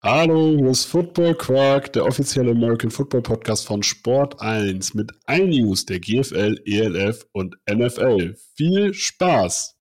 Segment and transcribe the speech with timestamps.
[0.00, 5.50] Hallo, hier ist Football Quark, der offizielle American Football Podcast von Sport 1 mit allen
[5.50, 8.36] News der GFL, ELF und NFL.
[8.54, 9.76] Viel Spaß!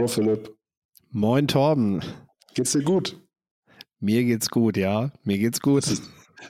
[0.00, 0.56] Hallo Philipp,
[1.10, 2.02] Moin Torben.
[2.54, 3.20] geht's dir gut?
[3.98, 5.12] Mir geht's gut, ja.
[5.24, 5.82] Mir geht's gut.
[5.84, 6.02] Es ist,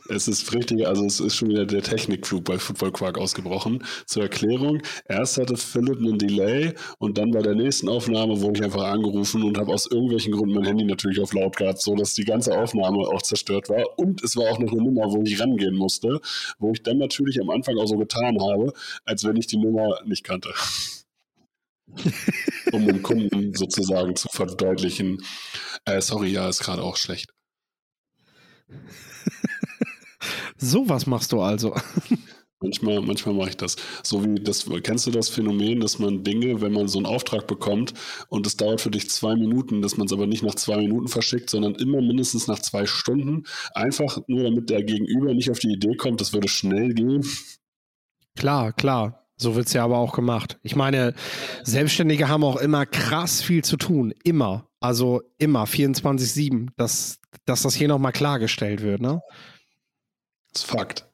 [0.08, 3.82] es ist richtig, also es ist schon wieder der Technikflug bei Football Quark ausgebrochen.
[4.06, 8.64] Zur Erklärung, erst hatte Philipp einen Delay und dann bei der nächsten Aufnahme wurde ich
[8.64, 12.24] einfach angerufen und habe aus irgendwelchen Gründen mein Handy natürlich auf laut gehabt, sodass die
[12.24, 13.98] ganze Aufnahme auch zerstört war.
[13.98, 16.20] Und es war auch noch eine Nummer, wo ich rangehen musste,
[16.60, 18.72] wo ich dann natürlich am Anfang auch so getan habe,
[19.06, 20.54] als wenn ich die Nummer nicht kannte.
[22.72, 25.22] um dem Kunden sozusagen zu verdeutlichen,
[25.84, 27.30] äh, sorry, ja, ist gerade auch schlecht.
[30.56, 31.74] Sowas machst du also.
[32.62, 33.76] Manchmal, manchmal mache ich das.
[34.02, 37.46] So wie das, kennst du das Phänomen, dass man Dinge, wenn man so einen Auftrag
[37.46, 37.94] bekommt
[38.28, 41.08] und es dauert für dich zwei Minuten, dass man es aber nicht nach zwei Minuten
[41.08, 43.44] verschickt, sondern immer mindestens nach zwei Stunden,
[43.74, 47.24] einfach nur damit der Gegenüber nicht auf die Idee kommt, das würde schnell gehen.
[48.36, 49.19] Klar, klar.
[49.40, 50.58] So wird's ja aber auch gemacht.
[50.62, 51.14] Ich meine,
[51.62, 54.12] Selbstständige haben auch immer krass viel zu tun.
[54.22, 54.68] Immer.
[54.80, 55.64] Also immer.
[55.64, 56.68] 24-7.
[56.76, 59.22] Dass, dass das hier nochmal klargestellt wird, ne?
[60.52, 61.06] Das ist Fakt.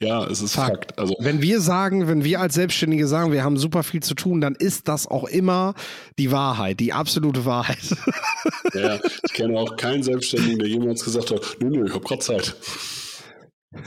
[0.00, 0.86] Ja, es ist Fakt.
[0.86, 0.98] Fakt.
[0.98, 4.40] Also, Wenn wir sagen, wenn wir als Selbstständige sagen, wir haben super viel zu tun,
[4.40, 5.74] dann ist das auch immer
[6.18, 7.96] die Wahrheit, die absolute Wahrheit.
[8.74, 12.20] ja, ich kenne auch keinen Selbstständigen, der jemals gesagt hat, nö, nö, ich habe gerade
[12.22, 12.56] Zeit.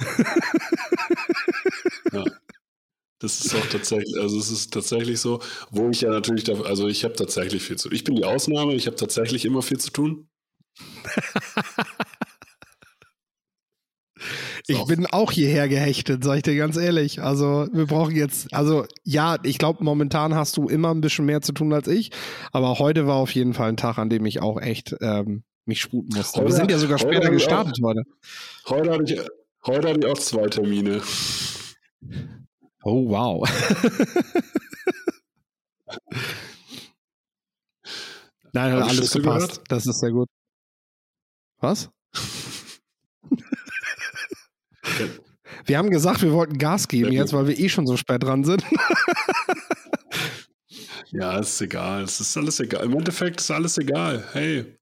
[3.22, 6.88] Das ist auch tatsächlich, also es ist tatsächlich so, wo ich ja natürlich, da, also
[6.88, 7.95] ich habe tatsächlich viel zu tun.
[7.95, 10.27] Ich bin die Ausnahme, ich habe tatsächlich immer viel zu tun.
[14.67, 14.86] Ich So.
[14.86, 17.21] bin auch hierher gehechtet, sag ich dir ganz ehrlich.
[17.23, 21.42] Also wir brauchen jetzt, also ja, ich glaube, momentan hast du immer ein bisschen mehr
[21.42, 22.11] zu tun als ich,
[22.52, 25.82] aber heute war auf jeden Fall ein Tag, an dem ich auch echt ähm, mich
[25.82, 26.39] sputen musste.
[26.39, 28.03] Heute- wir sind ja sogar später gestartet heute.
[28.67, 29.20] Heute hatte ich,
[29.65, 31.02] heute hatte ich auch zwei Termine.
[32.83, 33.47] Oh, wow.
[38.53, 39.47] Nein, hat alles gepasst.
[39.47, 39.61] gehört?
[39.69, 40.27] Das ist sehr gut.
[41.59, 41.89] Was?
[45.65, 48.43] Wir haben gesagt, wir wollten Gas geben jetzt, weil wir eh schon so spät dran
[48.43, 48.65] sind.
[51.11, 52.03] Ja, ist egal.
[52.03, 52.86] Es ist alles egal.
[52.86, 54.27] Im Endeffekt ist alles egal.
[54.33, 54.77] Hey.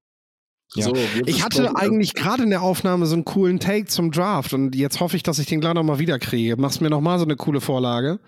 [0.76, 0.84] Ja.
[0.84, 0.94] So,
[1.26, 5.00] Ich hatte eigentlich gerade in der Aufnahme so einen coolen Take zum Draft und jetzt
[5.00, 6.58] hoffe ich, dass ich den gleich nochmal wiederkriege.
[6.58, 8.20] Machst mir nochmal so eine coole Vorlage?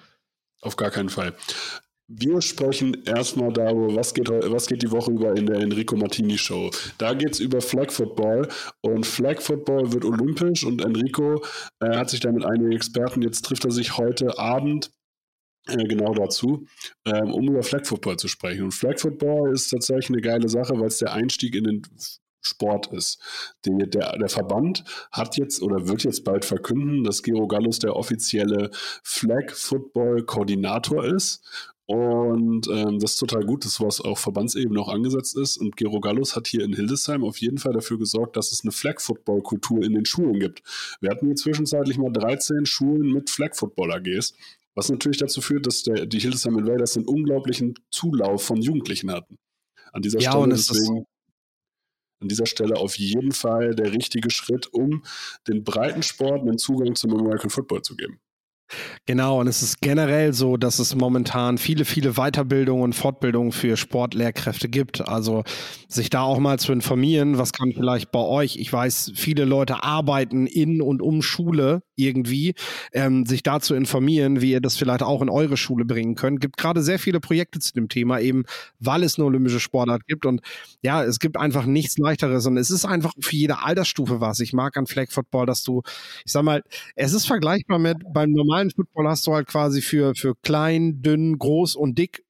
[0.62, 1.36] Auf gar keinen Fall.
[2.14, 6.38] Wir sprechen erstmal darüber, was geht, was geht die Woche über in der Enrico Martini
[6.38, 6.70] Show.
[6.98, 8.50] Da geht es über Flag Football
[8.82, 11.42] und Flag Football wird olympisch und Enrico
[11.80, 14.92] äh, hat sich da mit einigen Experten, jetzt trifft er sich heute Abend
[15.68, 16.66] äh, genau dazu,
[17.06, 18.64] ähm, um über Flag Football zu sprechen.
[18.64, 21.82] Und Flag Football ist tatsächlich eine geile Sache, weil es der Einstieg in den
[22.42, 23.20] Sport ist.
[23.66, 27.96] Der, der, der Verband hat jetzt oder wird jetzt bald verkünden, dass Gero Gallus der
[27.96, 28.72] offizielle
[29.04, 31.44] Flag Football Koordinator ist.
[31.86, 35.58] Und ähm, das ist total gut, dass was auf Verbandsebene auch angesetzt ist.
[35.58, 38.72] Und Gero Gallus hat hier in Hildesheim auf jeden Fall dafür gesorgt, dass es eine
[38.72, 40.64] Flag-Football-Kultur in den Schulen gibt.
[41.02, 44.36] Wir hatten hier zwischenzeitlich mal 13 Schulen mit Flag-Football-AGs,
[44.74, 49.38] was natürlich dazu führt, dass der, die Hildesheim Invaders einen unglaublichen Zulauf von Jugendlichen hatten.
[49.92, 51.06] An dieser Ja, Stelle und deswegen
[52.22, 55.04] an dieser Stelle auf jeden Fall der richtige Schritt, um
[55.48, 58.20] den Breitensport einen Zugang zum American Football zu geben.
[59.06, 63.76] Genau, und es ist generell so, dass es momentan viele, viele Weiterbildungen und Fortbildungen für
[63.76, 65.08] Sportlehrkräfte gibt.
[65.08, 65.44] Also
[65.88, 69.84] sich da auch mal zu informieren, was kann vielleicht bei euch, ich weiß, viele Leute
[69.84, 72.54] arbeiten in und um Schule irgendwie,
[72.94, 76.42] ähm, sich da zu informieren, wie ihr das vielleicht auch in eure Schule bringen könnt.
[76.42, 78.44] Gibt gerade sehr viele Projekte zu dem Thema, eben
[78.80, 80.26] weil es eine olympische Sportart gibt.
[80.26, 80.42] Und
[80.82, 82.46] ja, es gibt einfach nichts leichteres.
[82.46, 84.40] Und es ist einfach für jede Altersstufe was.
[84.40, 85.82] Ich mag an Flag Football, dass du,
[86.26, 86.64] ich sag mal,
[86.96, 91.38] es ist vergleichbar mit beim normalen Football hast du halt quasi für, für klein, dünn,
[91.38, 92.24] groß und dick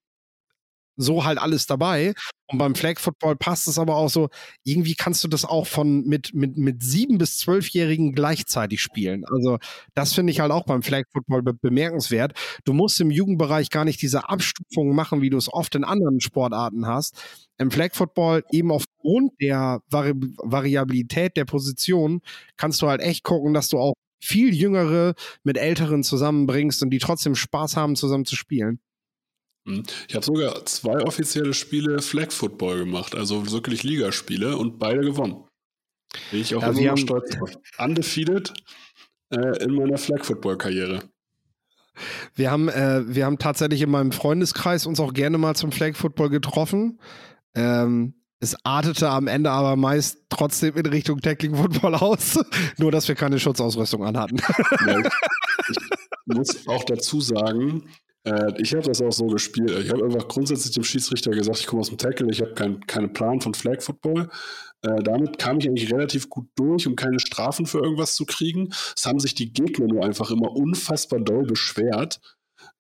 [1.02, 2.14] so halt alles dabei.
[2.48, 4.30] Und beim Flag Football passt es aber auch so,
[4.64, 9.24] irgendwie kannst du das auch von mit, mit, mit sieben bis zwölfjährigen gleichzeitig spielen.
[9.26, 9.58] Also
[9.94, 12.34] das finde ich halt auch beim Flag Football be bemerkenswert.
[12.66, 16.20] Du musst im Jugendbereich gar nicht diese Abstufungen machen, wie du es oft in anderen
[16.20, 17.16] Sportarten hast.
[17.58, 22.22] Im Flag Football eben aufgrund der Vari Variabilität der Position
[22.58, 27.00] kannst du halt echt gucken, dass du auch viel Jüngere mit Älteren zusammenbringst und die
[27.00, 28.80] trotzdem Spaß haben, zusammen zu spielen.
[29.68, 29.84] Hm.
[30.08, 35.44] Ich habe sogar zwei offizielle Spiele Flag Football gemacht, also wirklich Ligaspiele und beide gewonnen.
[36.32, 37.52] Bin ich auch ja, immer stolz drauf.
[37.78, 38.54] Undefeated
[39.30, 41.04] äh, in meiner Flag Football Karriere.
[42.36, 45.96] Wir haben, äh, wir haben tatsächlich in meinem Freundeskreis uns auch gerne mal zum Flag
[45.96, 47.00] Football getroffen.
[47.54, 52.40] Ähm, es artete am Ende aber meist trotzdem in Richtung Tackling Football aus,
[52.78, 54.38] nur dass wir keine Schutzausrüstung anhatten.
[54.88, 55.00] Ja,
[55.70, 55.78] ich
[56.26, 57.88] muss auch dazu sagen,
[58.24, 59.72] äh, ich habe das auch so gespielt.
[59.84, 62.86] Ich habe einfach grundsätzlich dem Schiedsrichter gesagt, ich komme aus dem Tackle, ich habe keinen
[62.86, 64.30] kein Plan von Flag Football.
[64.84, 68.70] Äh, damit kam ich eigentlich relativ gut durch, um keine Strafen für irgendwas zu kriegen.
[68.96, 72.20] Es haben sich die Gegner nur einfach immer unfassbar doll beschwert,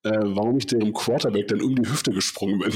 [0.03, 2.73] äh, warum ich dem Quarterback dann um die Hüfte gesprungen bin.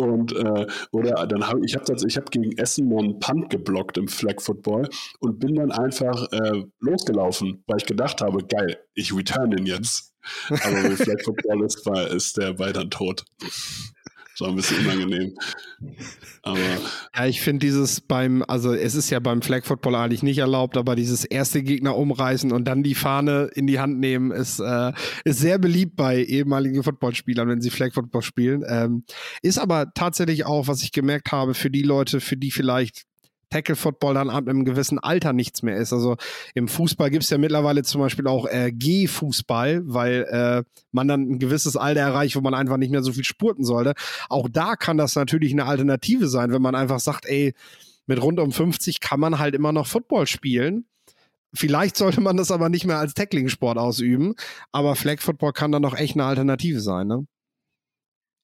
[0.00, 3.98] Und äh, oder dann habe ich habe ich habe gegen Essen mal einen Punt geblockt
[3.98, 4.88] im Flag Football
[5.18, 10.14] und bin dann einfach äh, losgelaufen, weil ich gedacht habe, geil, ich return den jetzt.
[10.48, 13.24] Aber wenn Flag Football ist, war, ist der Ball dann tot.
[14.40, 15.34] Das war ein bisschen unangenehm.
[16.42, 16.58] Aber
[17.14, 20.78] ja, ich finde dieses beim, also es ist ja beim Flag Football eigentlich nicht erlaubt,
[20.78, 24.92] aber dieses erste Gegner umreißen und dann die Fahne in die Hand nehmen, ist, äh,
[25.24, 28.64] ist sehr beliebt bei ehemaligen Footballspielern, wenn sie Flag Football spielen.
[28.66, 29.04] Ähm,
[29.42, 33.04] ist aber tatsächlich auch, was ich gemerkt habe, für die Leute, für die vielleicht
[33.50, 35.92] Tackle Football dann ab einem gewissen Alter nichts mehr ist.
[35.92, 36.16] Also
[36.54, 40.62] im Fußball gibt es ja mittlerweile zum Beispiel auch äh, G-Fußball, weil äh,
[40.92, 43.94] man dann ein gewisses Alter erreicht, wo man einfach nicht mehr so viel spurten sollte.
[44.28, 47.54] Auch da kann das natürlich eine Alternative sein, wenn man einfach sagt, ey,
[48.06, 50.86] mit rund um 50 kann man halt immer noch Football spielen.
[51.52, 54.34] Vielleicht sollte man das aber nicht mehr als Tackling-Sport ausüben,
[54.70, 57.26] aber Flag Football kann dann noch echt eine Alternative sein, ne?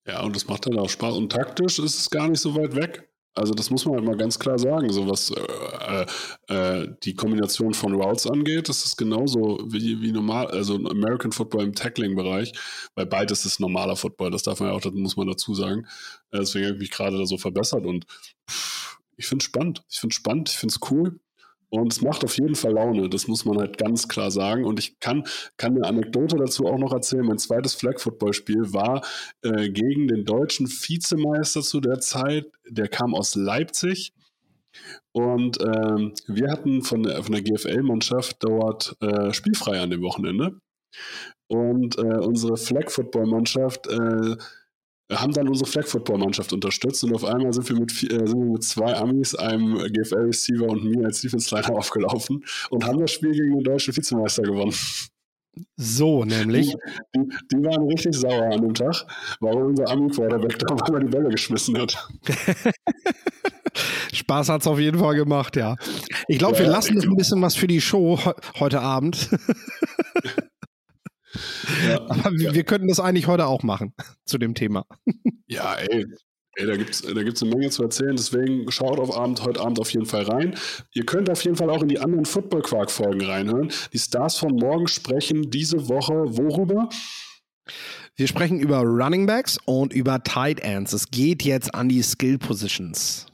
[0.06, 1.16] Ja, und das macht dann auch Spaß.
[1.16, 3.08] Und taktisch ist es gar nicht so weit weg.
[3.36, 6.06] Also das muss man halt mal ganz klar sagen, so was äh,
[6.48, 11.64] äh, die Kombination von Routes angeht, das ist genauso wie, wie normal, also American Football
[11.64, 12.52] im Tackling-Bereich,
[12.94, 15.86] weil beides ist normaler Football, das darf man ja auch, das muss man dazu sagen.
[16.30, 18.06] Äh, deswegen habe ich mich gerade da so verbessert und
[18.50, 21.20] pff, ich finde es spannend, ich finde es spannend, ich finde es cool.
[21.68, 24.64] Und es macht auf jeden Fall Laune, das muss man halt ganz klar sagen.
[24.64, 25.24] Und ich kann,
[25.56, 27.26] kann eine Anekdote dazu auch noch erzählen.
[27.26, 29.04] Mein zweites Flag-Football-Spiel war
[29.42, 32.46] äh, gegen den deutschen Vizemeister zu der Zeit.
[32.68, 34.12] Der kam aus Leipzig.
[35.12, 40.60] Und ähm, wir hatten von der, von der GFL-Mannschaft dort äh, spielfrei an dem Wochenende.
[41.48, 44.36] Und äh, unsere Flag-Football-Mannschaft äh,
[45.12, 48.40] haben dann unsere Flag Football Mannschaft unterstützt und auf einmal sind wir mit, äh, sind
[48.40, 52.98] wir mit zwei Amis, einem GFL Receiver und mir als Defense Liner aufgelaufen und haben
[52.98, 54.74] das Spiel gegen den deutschen Vizemeister gewonnen.
[55.76, 56.74] So, nämlich.
[57.14, 59.06] Die, die, waren richtig sauer an dem Tag,
[59.40, 62.08] weil unser Ami-Quarterback da mal die Bälle geschmissen hat.
[64.12, 65.76] Spaß hat es auf jeden Fall gemacht, ja.
[66.28, 68.18] Ich glaube, ja, wir lassen noch ein bisschen was für die Show
[68.58, 69.30] heute Abend.
[71.86, 72.54] Ja, Aber ja.
[72.54, 73.92] wir könnten das eigentlich heute auch machen
[74.24, 74.86] zu dem Thema.
[75.46, 76.06] Ja, ey,
[76.58, 79.60] Ey, da gibt es da gibt's eine Menge zu erzählen, deswegen schaut auf Abend, heute
[79.60, 80.56] Abend auf jeden Fall rein.
[80.94, 83.70] Ihr könnt auf jeden Fall auch in die anderen Football-Quark-Folgen reinhören.
[83.92, 86.88] Die Stars von morgen sprechen diese Woche worüber?
[88.14, 90.94] Wir sprechen über Running Backs und über Tight Ends.
[90.94, 93.26] Es geht jetzt an die Skill Positions.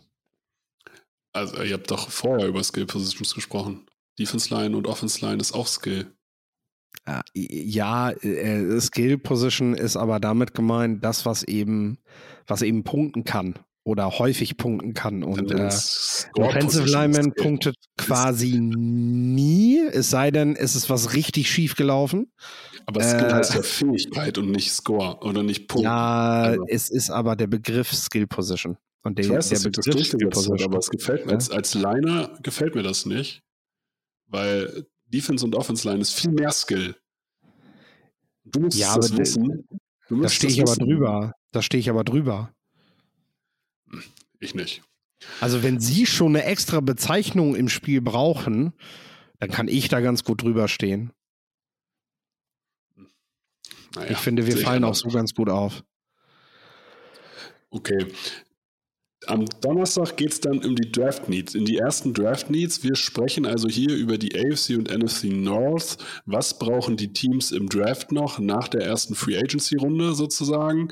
[1.33, 3.87] Also, ihr habt doch vorher über Skill Positions gesprochen.
[4.19, 6.13] Defense Line und Offense Line ist auch Skill.
[7.35, 11.99] Ja, äh, Skill Position ist aber damit gemeint, das, was eben,
[12.46, 15.25] was eben punkten kann oder häufig punkten kann.
[15.25, 15.70] Und äh,
[16.38, 22.32] Offensive Lineman punktet quasi nie, es sei denn, es ist was richtig schief gelaufen.
[22.87, 25.84] Aber Skill äh, heißt ja Fähigkeit und nicht Score oder nicht Punkt.
[25.84, 26.64] Ja, also.
[26.68, 28.76] es ist aber der Begriff Skill Position.
[29.04, 30.62] Und der, ich weiß, der dass Begriff das Skill Position.
[30.62, 33.42] aber es gefällt mir, als, als Liner gefällt mir das nicht,
[34.28, 36.96] weil Defense und Offense Line ist viel mehr Skill.
[38.44, 39.66] Du musst ja, das wissen.
[40.08, 41.32] da stehe ich aber drüber.
[41.52, 42.52] Da stehe ich aber drüber.
[44.40, 44.82] Ich nicht.
[45.40, 48.73] Also wenn Sie schon eine extra Bezeichnung im Spiel brauchen,
[49.38, 51.12] dann kann ich da ganz gut drüber stehen.
[53.94, 55.85] Naja, ich finde, wir fallen auch so ganz gut auf.
[57.71, 58.06] Okay,
[59.26, 62.83] am Donnerstag geht es dann um die Draft Needs, in die ersten Draft Needs.
[62.83, 65.99] Wir sprechen also hier über die AFC und NFC North.
[66.26, 70.88] Was brauchen die Teams im Draft noch nach der ersten Free Agency Runde sozusagen?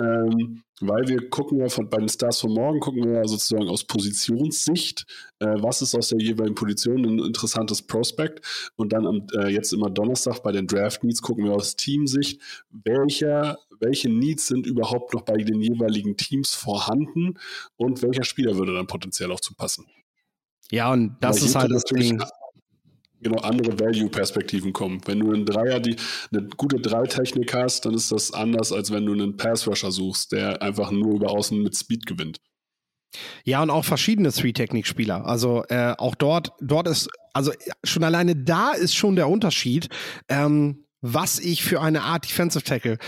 [0.00, 3.68] Ähm, weil wir gucken ja von, bei den Stars von morgen, gucken wir ja sozusagen
[3.68, 5.06] aus Positionssicht,
[5.40, 8.70] äh, was ist aus der jeweiligen Position ein interessantes Prospect.
[8.76, 12.40] Und dann am, äh, jetzt immer Donnerstag bei den Draft Needs gucken wir aus Teamsicht,
[12.70, 17.38] welcher, welche Needs sind überhaupt noch bei den jeweiligen Teams vorhanden
[17.76, 19.86] und welcher Spieler würde dann potenziell auch zu passen.
[20.70, 22.22] Ja, und das ist halt das Ding.
[23.20, 25.00] genau andere Value-Perspektiven kommen.
[25.06, 25.96] Wenn du einen Dreier, die
[26.30, 30.62] eine gute Dreitechnik hast, dann ist das anders, als wenn du einen Pass-Rusher suchst, der
[30.62, 32.40] einfach nur über außen mit Speed gewinnt.
[33.44, 35.24] Ja, und auch verschiedene Three-Technik-Spieler.
[35.24, 39.88] Also äh, auch dort, dort ist, also schon alleine da ist schon der Unterschied.
[40.28, 42.98] Ähm, was ich für eine Art Defensive Tackle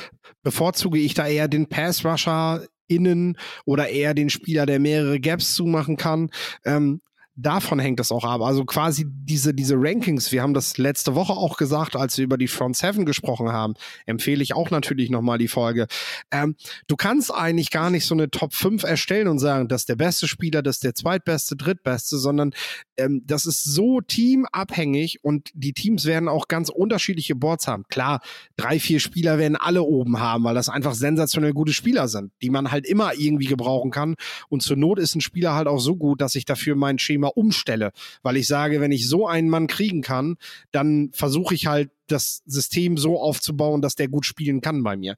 [0.43, 5.55] bevorzuge ich da eher den Pass Rusher innen oder eher den Spieler, der mehrere Gaps
[5.55, 6.31] zumachen kann.
[6.65, 7.01] Ähm,
[7.37, 8.41] davon hängt es auch ab.
[8.43, 12.37] Also quasi diese, diese Rankings, wir haben das letzte Woche auch gesagt, als wir über
[12.37, 13.75] die Front Seven gesprochen haben,
[14.07, 15.87] empfehle ich auch natürlich nochmal die Folge.
[16.31, 16.57] Ähm,
[16.87, 19.97] du kannst eigentlich gar nicht so eine Top 5 erstellen und sagen, das ist der
[19.97, 22.53] beste Spieler, das ist der zweitbeste, drittbeste, sondern
[22.97, 27.85] ähm, das ist so teamabhängig und die Teams werden auch ganz unterschiedliche Boards haben.
[27.89, 28.21] Klar,
[28.57, 32.51] drei, vier Spieler werden alle oben haben, weil das einfach sensationell gute Spieler sind, die
[32.51, 34.17] man halt immer irgendwie gebrauchen kann.
[34.49, 37.20] Und zur Not ist ein Spieler halt auch so gut, dass ich dafür mein Schema
[37.29, 40.37] umstelle, weil ich sage, wenn ich so einen Mann kriegen kann,
[40.73, 45.17] dann versuche ich halt das System so aufzubauen, dass der gut spielen kann bei mir.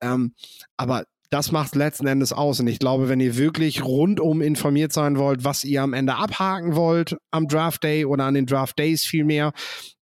[0.00, 0.34] Ähm,
[0.76, 2.60] aber das macht letzten Endes aus.
[2.60, 6.74] Und ich glaube, wenn ihr wirklich rundum informiert sein wollt, was ihr am Ende abhaken
[6.74, 9.52] wollt am Draft Day oder an den Draft Days vielmehr,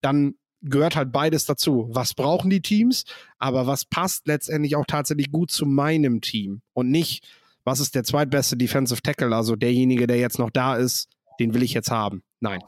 [0.01, 1.87] dann gehört halt beides dazu.
[1.91, 3.05] Was brauchen die Teams,
[3.37, 7.27] aber was passt letztendlich auch tatsächlich gut zu meinem Team und nicht,
[7.63, 11.63] was ist der zweitbeste Defensive Tackle, also derjenige, der jetzt noch da ist, den will
[11.63, 12.23] ich jetzt haben.
[12.39, 12.61] Nein.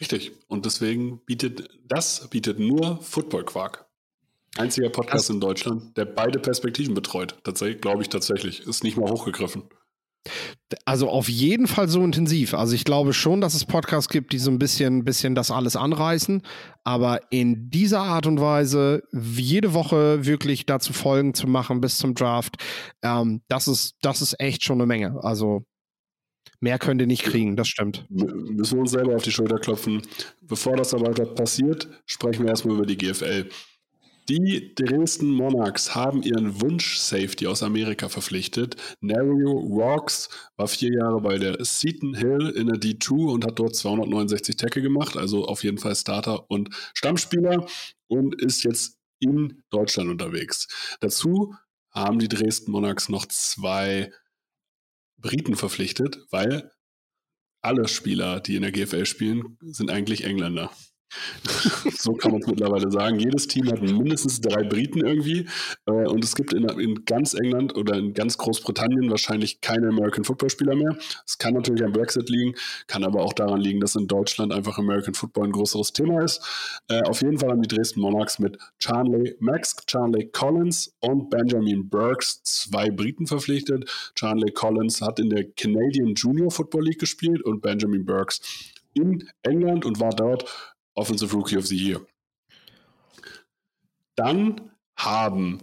[0.00, 0.32] Richtig.
[0.48, 3.86] Und deswegen bietet das bietet nur Football Quark.
[4.58, 7.36] Einziger Podcast das, in Deutschland, der beide Perspektiven betreut.
[7.44, 8.66] Tatsächlich, glaube ich tatsächlich.
[8.66, 9.64] Ist nicht mal hochgegriffen.
[10.84, 12.54] Also auf jeden Fall so intensiv.
[12.54, 15.76] Also ich glaube schon, dass es Podcasts gibt, die so ein bisschen, bisschen das alles
[15.76, 16.42] anreißen.
[16.84, 22.14] Aber in dieser Art und Weise jede Woche wirklich dazu Folgen zu machen bis zum
[22.14, 22.56] Draft,
[23.02, 25.22] ähm, das ist, das ist echt schon eine Menge.
[25.22, 25.64] Also
[26.60, 28.06] Mehr könnt ihr nicht kriegen, das stimmt.
[28.08, 30.02] Müssen wir uns selber auf die Schulter klopfen.
[30.40, 33.48] Bevor das aber passiert, sprechen wir erstmal über die GFL.
[34.28, 38.74] Die Dresden Monarchs haben ihren Wunsch-Safety aus Amerika verpflichtet.
[39.00, 43.76] Nario Rocks war vier Jahre bei der Seton Hill in der D2 und hat dort
[43.76, 47.66] 269 Tackle gemacht, also auf jeden Fall Starter und Stammspieler
[48.08, 50.66] und ist jetzt in Deutschland unterwegs.
[51.00, 51.54] Dazu
[51.92, 54.10] haben die Dresden Monarchs noch zwei
[55.18, 56.70] Briten verpflichtet, weil
[57.62, 60.70] alle Spieler, die in der GFL spielen, sind eigentlich Engländer.
[61.98, 63.18] So kann man es mittlerweile sagen.
[63.18, 65.46] Jedes Team hat mindestens drei Briten irgendwie.
[65.86, 70.24] Äh, und es gibt in, in, ganz England oder in ganz Großbritannien wahrscheinlich keine American
[70.24, 70.96] Football Spieler mehr.
[71.24, 72.54] Es kann natürlich am Brexit liegen,
[72.86, 76.42] kann aber auch daran liegen, dass in Deutschland einfach American Football ein größeres Thema ist.
[76.88, 81.88] Äh, auf jeden Fall haben die Dresden Monarchs mit Charlie Max, Charlie Collins und Benjamin
[81.88, 83.88] Burks zwei Briten verpflichtet.
[84.14, 88.40] Charlie Collins hat in der Canadian Junior Football League gespielt und Benjamin Burks
[88.96, 92.00] in England und war dort Offensive Rookie of the Year.
[94.16, 95.62] Dann haben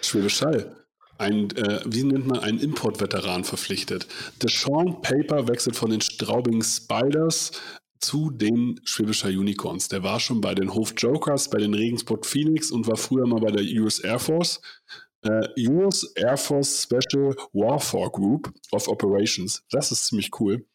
[0.00, 0.84] Schwäbisch Hall
[1.18, 4.06] ein, äh, wie nennt man, einen Importveteran verpflichtet.
[4.42, 7.52] Deshaun Paper wechselt von den Straubing Spiders
[8.00, 9.88] zu den Schwäbischer Unicorns.
[9.88, 13.40] Der war schon bei den Hof Jokers, bei den Regensburg Phoenix und war früher mal
[13.40, 14.60] bei der US Air Force.
[15.26, 19.62] Uh, US Air Force Special Warfare Group of Operations.
[19.70, 20.66] Das ist ziemlich cool.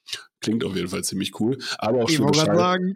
[0.41, 1.57] Klingt auf jeden Fall ziemlich cool.
[1.77, 2.95] Aber auch ich schon sagen.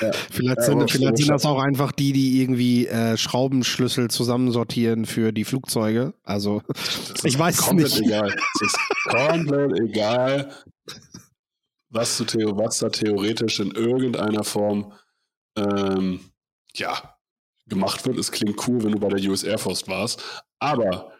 [0.00, 5.32] Ja, vielleicht sind, vielleicht sind das auch einfach die, die irgendwie äh, Schraubenschlüssel zusammensortieren für
[5.32, 6.14] die Flugzeuge.
[6.22, 6.62] Also,
[7.24, 8.00] ich weiß es nicht.
[8.00, 8.28] Egal.
[8.28, 8.78] Es ist
[9.08, 10.52] komplett egal,
[11.88, 14.92] was, du, was da theoretisch in irgendeiner Form
[15.56, 16.20] ähm,
[16.74, 17.16] ja,
[17.66, 18.18] gemacht wird.
[18.18, 20.44] Es klingt cool, wenn du bei der US Air Force warst.
[20.66, 21.12] Aber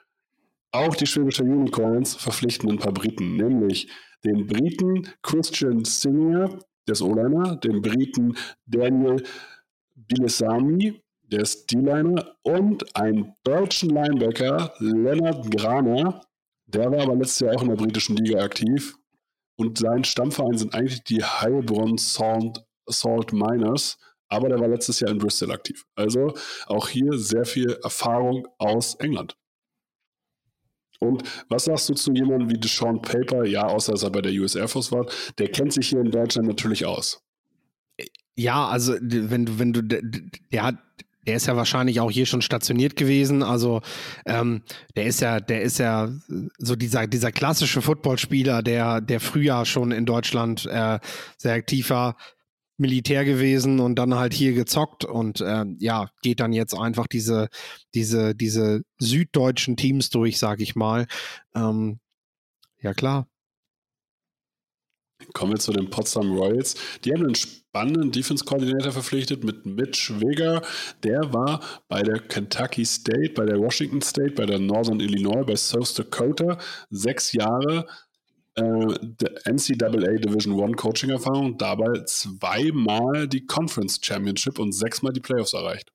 [0.73, 3.89] auch die Schwäbische Unicorns verpflichten ein paar Briten, nämlich
[4.25, 8.37] den Briten Christian Singer, der ist O-Liner, den Briten
[8.67, 9.23] Daniel
[9.95, 16.23] Bilesami, der ist D-Liner, und einen deutschen Linebacker, Leonard Graner,
[16.67, 18.97] der war aber letztes Jahr auch in der britischen Liga aktiv.
[19.57, 23.97] Und sein Stammverein sind eigentlich die Heilbronn Salt, Salt Miners
[24.29, 25.85] aber der war letztes Jahr in Bristol aktiv.
[25.95, 26.35] Also
[26.67, 29.37] auch hier sehr viel Erfahrung aus England.
[30.99, 33.45] Und was sagst du zu jemandem wie Deshaun Paper?
[33.45, 35.07] Ja, außer dass er bei der US Air Force war.
[35.39, 37.23] Der kennt sich hier in Deutschland natürlich aus.
[38.35, 40.77] Ja, also wenn du, wenn du, der hat,
[41.27, 43.43] der ist ja wahrscheinlich auch hier schon stationiert gewesen.
[43.43, 43.83] Also
[44.27, 44.63] ähm,
[44.95, 46.11] der ist ja, der ist ja
[46.59, 50.99] so dieser, dieser klassische Footballspieler, der, der früher schon in Deutschland äh,
[51.37, 52.17] sehr aktiv war.
[52.79, 57.49] Militär gewesen und dann halt hier gezockt und äh, ja, geht dann jetzt einfach diese,
[57.95, 61.07] diese, diese süddeutschen Teams durch, sag ich mal.
[61.55, 61.99] Ähm,
[62.81, 63.27] ja, klar.
[65.33, 66.77] Kommen wir zu den Potsdam Royals.
[67.05, 70.63] Die haben einen spannenden Defense-Koordinator verpflichtet mit Mitch Weger.
[71.03, 75.57] Der war bei der Kentucky State, bei der Washington State, bei der Northern Illinois, bei
[75.57, 76.59] South Dakota
[76.91, 77.87] sechs Jahre
[78.57, 85.93] äh, NCAA Division One Coaching-Erfahrung, dabei zweimal die Conference Championship und sechsmal die Playoffs erreicht.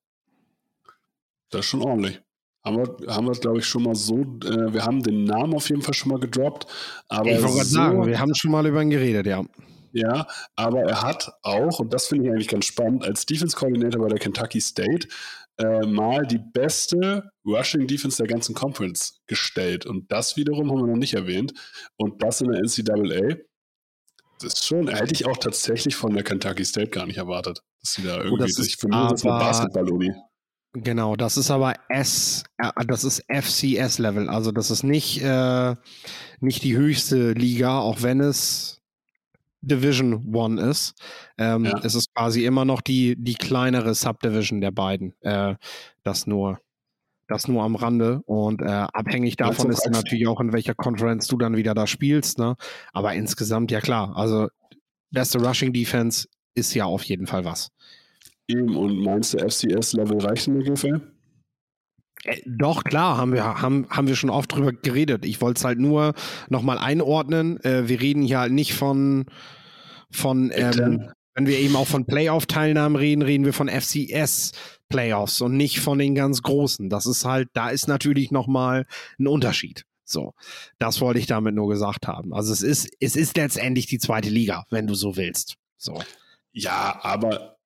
[1.49, 2.21] Das ist schon ordentlich.
[2.63, 5.67] Haben wir, haben wir glaube ich, schon mal so, äh, wir haben den Namen auf
[5.69, 6.67] jeden Fall schon mal gedroppt.
[7.09, 9.43] Aber ich wollte so, gerade sagen, wir haben schon mal über ihn geredet, ja.
[9.93, 10.25] Ja,
[10.55, 14.07] aber er hat auch, und das finde ich eigentlich ganz spannend, als Defense Coordinator bei
[14.07, 15.07] der Kentucky State
[15.63, 19.85] äh, mal die beste Rushing Defense der ganzen Conference gestellt.
[19.85, 21.53] Und das wiederum haben wir noch nicht erwähnt.
[21.97, 23.37] Und das in der NCAA.
[24.39, 27.93] Das ist schon, hätte ich auch tatsächlich von der Kentucky State gar nicht erwartet, dass
[27.93, 30.13] sie da irgendwie, das ist ich für mich ist eine Basketball-Uni.
[30.73, 35.75] Genau, das ist aber S, äh, das ist FCS-Level, also das ist nicht, äh,
[36.39, 38.80] nicht die höchste Liga, auch wenn es
[39.61, 40.93] Division One ist.
[41.37, 41.79] Ähm, ja.
[41.83, 45.13] Es ist quasi immer noch die, die kleinere Subdivision der beiden.
[45.21, 45.55] Äh,
[46.03, 46.59] das nur,
[47.27, 48.21] das nur am Rande.
[48.25, 52.39] Und äh, abhängig davon ist natürlich auch, in welcher Conference du dann wieder da spielst.
[52.39, 52.55] Ne?
[52.91, 54.47] Aber insgesamt, ja klar, also
[55.11, 57.71] beste Rushing Defense ist ja auf jeden Fall was.
[58.47, 61.01] Eben, und meinst du, FCS-Level der GFL?
[62.23, 65.25] Äh, doch, klar, haben wir, haben, haben wir schon oft drüber geredet.
[65.25, 66.13] Ich wollte es halt nur
[66.49, 67.59] nochmal einordnen.
[67.63, 69.25] Äh, wir reden hier halt nicht von,
[70.11, 75.79] von ähm, wenn wir eben auch von Playoff-Teilnahmen reden, reden wir von FCS-Playoffs und nicht
[75.79, 76.89] von den ganz großen.
[76.89, 78.85] Das ist halt, da ist natürlich nochmal
[79.19, 79.85] ein Unterschied.
[80.03, 80.33] So,
[80.77, 82.33] das wollte ich damit nur gesagt haben.
[82.33, 85.55] Also es ist, es ist letztendlich die zweite Liga, wenn du so willst.
[85.77, 86.01] So.
[86.51, 87.57] Ja, aber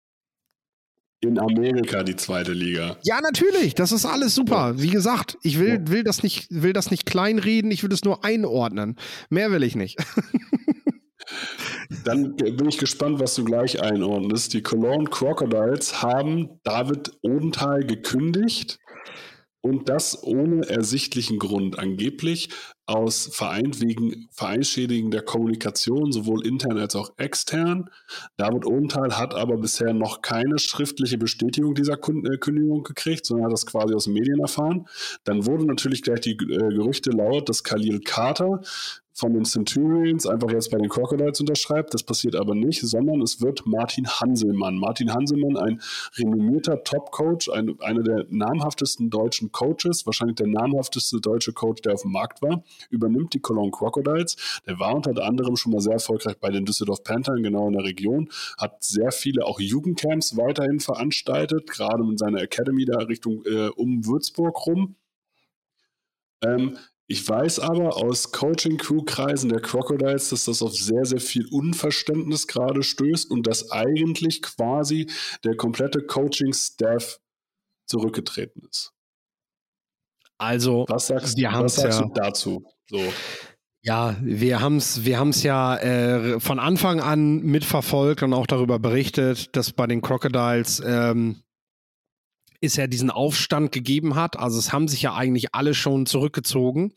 [1.22, 2.98] in Amerika die zweite Liga.
[3.03, 3.74] Ja, natürlich.
[3.75, 4.74] Das ist alles super.
[4.77, 8.24] Wie gesagt, ich will, will, das, nicht, will das nicht kleinreden, ich will das nur
[8.24, 8.95] einordnen.
[9.29, 9.98] Mehr will ich nicht.
[12.03, 14.53] Dann bin ich gespannt, was du gleich einordnest.
[14.53, 18.79] Die Cologne Crocodiles haben David Odenthal gekündigt
[19.65, 21.80] und das ohne ersichtlichen Grund.
[21.80, 22.49] Angeblich
[22.86, 27.89] aus Verein wegen vereinsschädigender Kommunikation, sowohl intern als auch extern.
[28.38, 33.54] David Odenthal hat aber bisher noch keine schriftliche Bestätigung dieser äh, Kündigung gekriegt, sondern hat
[33.54, 34.86] das quasi aus Medien erfahren.
[35.23, 38.62] Dann wurden natürlich gleich die äh, Gerüchte laut, dass Khalil Carter
[39.15, 41.93] von den Centurions einfach jetzt bei den Crocodiles unterschreibt.
[41.93, 44.78] Das passiert aber nicht, sondern es wird Martin Hanselmann.
[44.78, 45.82] Martin Hanselmann, ein
[46.17, 52.01] renommierter Top-Coach, ein, einer der namhaftesten deutschen Coaches, wahrscheinlich der namhafteste deutsche Coach, der auf
[52.01, 54.36] dem Markt war, übernimmt die Cologne Crocodiles.
[54.67, 57.86] Der war unter anderem schon mal sehr erfolgreich bei den Düsseldorf Panthers, genau in der
[57.86, 63.69] Region, hat sehr viele auch Jugendcamps weiterhin veranstaltet, gerade mit seiner Academy da Richtung äh,
[63.69, 64.95] um Würzburg rum.
[66.41, 72.48] Ähm, ich weiß aber aus Coaching-Crew-Kreisen der Crocodiles, dass das auf sehr, sehr viel Unverständnis
[72.48, 75.08] gerade stößt und dass eigentlich quasi
[75.44, 77.20] der komplette Coaching-Staff
[77.88, 78.91] zurückgetreten ist.
[80.38, 82.65] Also, was sagst, wir was sagst ja, du dazu?
[82.89, 83.02] So.
[83.84, 88.80] Ja, wir haben es wir haben's ja äh, von Anfang an mitverfolgt und auch darüber
[88.80, 91.44] berichtet, dass bei den Crocodiles ähm,
[92.62, 94.38] es ja diesen Aufstand gegeben hat.
[94.38, 96.94] Also es haben sich ja eigentlich alle schon zurückgezogen.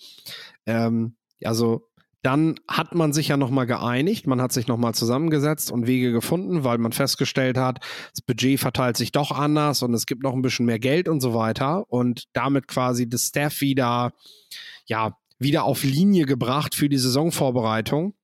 [0.66, 1.88] Ähm, also
[2.23, 6.64] dann hat man sich ja nochmal geeinigt, man hat sich nochmal zusammengesetzt und Wege gefunden,
[6.64, 7.79] weil man festgestellt hat,
[8.12, 11.21] das Budget verteilt sich doch anders und es gibt noch ein bisschen mehr Geld und
[11.21, 14.12] so weiter und damit quasi das Staff wieder,
[14.87, 18.14] ja, wieder auf Linie gebracht für die Saisonvorbereitung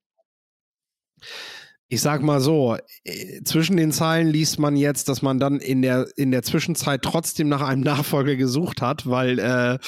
[1.94, 5.80] ich sag mal so, äh, zwischen den Zeilen liest man jetzt, dass man dann in
[5.80, 9.78] der, in der Zwischenzeit trotzdem nach einem Nachfolger gesucht hat, weil, äh,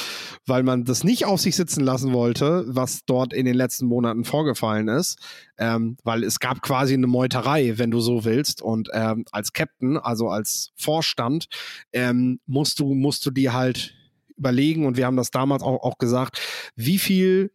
[0.47, 4.25] weil man das nicht auf sich sitzen lassen wollte, was dort in den letzten Monaten
[4.25, 5.19] vorgefallen ist.
[5.59, 8.62] Ähm, weil es gab quasi eine Meuterei, wenn du so willst.
[8.62, 11.47] Und ähm, als Captain, also als Vorstand,
[11.92, 13.95] ähm, musst du, musst du dir halt
[14.37, 16.40] überlegen, und wir haben das damals auch, auch gesagt,
[16.77, 17.51] wie viel,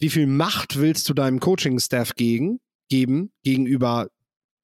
[0.00, 2.58] wie viel Macht willst du deinem Coaching-Staff gegen?
[2.92, 4.10] Geben gegenüber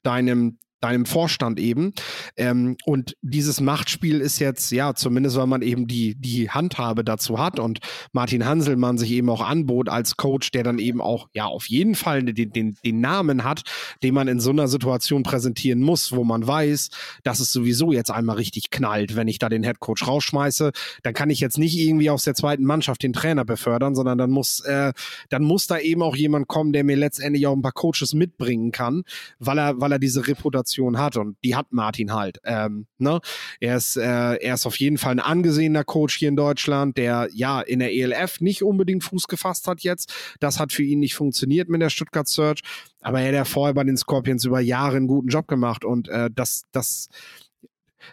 [0.03, 1.93] deinem deinem Vorstand eben.
[2.37, 7.39] Ähm, und dieses Machtspiel ist jetzt, ja, zumindest weil man eben die, die Handhabe dazu
[7.39, 7.81] hat und
[8.13, 11.95] Martin Hanselmann sich eben auch anbot als Coach, der dann eben auch, ja, auf jeden
[11.95, 13.63] Fall den, den, den Namen hat,
[14.03, 16.91] den man in so einer Situation präsentieren muss, wo man weiß,
[17.25, 21.31] dass es sowieso jetzt einmal richtig knallt, wenn ich da den Headcoach rausschmeiße, dann kann
[21.31, 24.93] ich jetzt nicht irgendwie aus der zweiten Mannschaft den Trainer befördern, sondern dann muss, äh,
[25.29, 28.71] dann muss da eben auch jemand kommen, der mir letztendlich auch ein paar Coaches mitbringen
[28.71, 29.03] kann,
[29.39, 32.39] weil er, weil er diese Reputation Reputation hat und die hat Martin halt.
[32.45, 33.21] Ähm, ne?
[33.61, 37.29] er, ist, äh, er ist auf jeden Fall ein angesehener Coach hier in Deutschland, der
[37.33, 40.13] ja in der ELF nicht unbedingt Fuß gefasst hat jetzt.
[40.41, 42.61] Das hat für ihn nicht funktioniert mit der Stuttgart Search,
[43.01, 46.09] aber er hat ja vorher bei den Scorpions über Jahre einen guten Job gemacht und
[46.09, 47.09] äh, das, das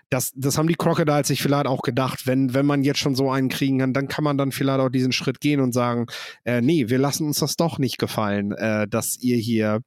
[0.09, 3.31] das, das haben die Crocodiles sich vielleicht auch gedacht, wenn, wenn man jetzt schon so
[3.31, 6.07] einen kriegen kann, dann kann man dann vielleicht auch diesen Schritt gehen und sagen,
[6.43, 9.81] äh, nee, wir lassen uns das doch nicht gefallen, äh, dass ihr hier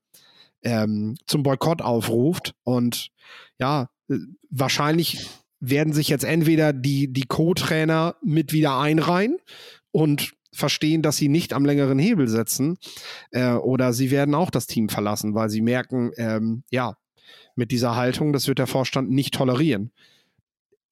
[0.63, 2.55] ähm, zum Boykott aufruft.
[2.65, 3.11] Und
[3.59, 4.17] ja, äh,
[4.51, 5.29] wahrscheinlich
[5.61, 9.39] werden sich jetzt entweder die, die Co-Trainer mit wieder einreihen
[9.91, 12.79] und verstehen, dass sie nicht am längeren Hebel sitzen,
[13.31, 16.97] äh, oder sie werden auch das Team verlassen, weil sie merken, ähm, ja,
[17.55, 19.93] mit dieser Haltung, das wird der Vorstand nicht tolerieren.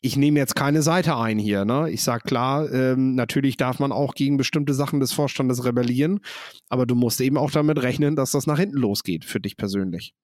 [0.02, 1.64] Ich nehme jetzt keine Seite ein hier.
[1.64, 1.90] Ne?
[1.90, 6.20] Ich sage klar, ähm, natürlich darf man auch gegen bestimmte Sachen des Vorstandes rebellieren,
[6.68, 10.14] aber du musst eben auch damit rechnen, dass das nach hinten losgeht für dich persönlich.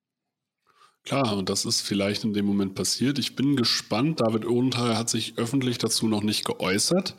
[1.04, 3.18] Klar, und das ist vielleicht in dem Moment passiert.
[3.18, 4.20] Ich bin gespannt.
[4.20, 7.16] David Odenthal hat sich öffentlich dazu noch nicht geäußert.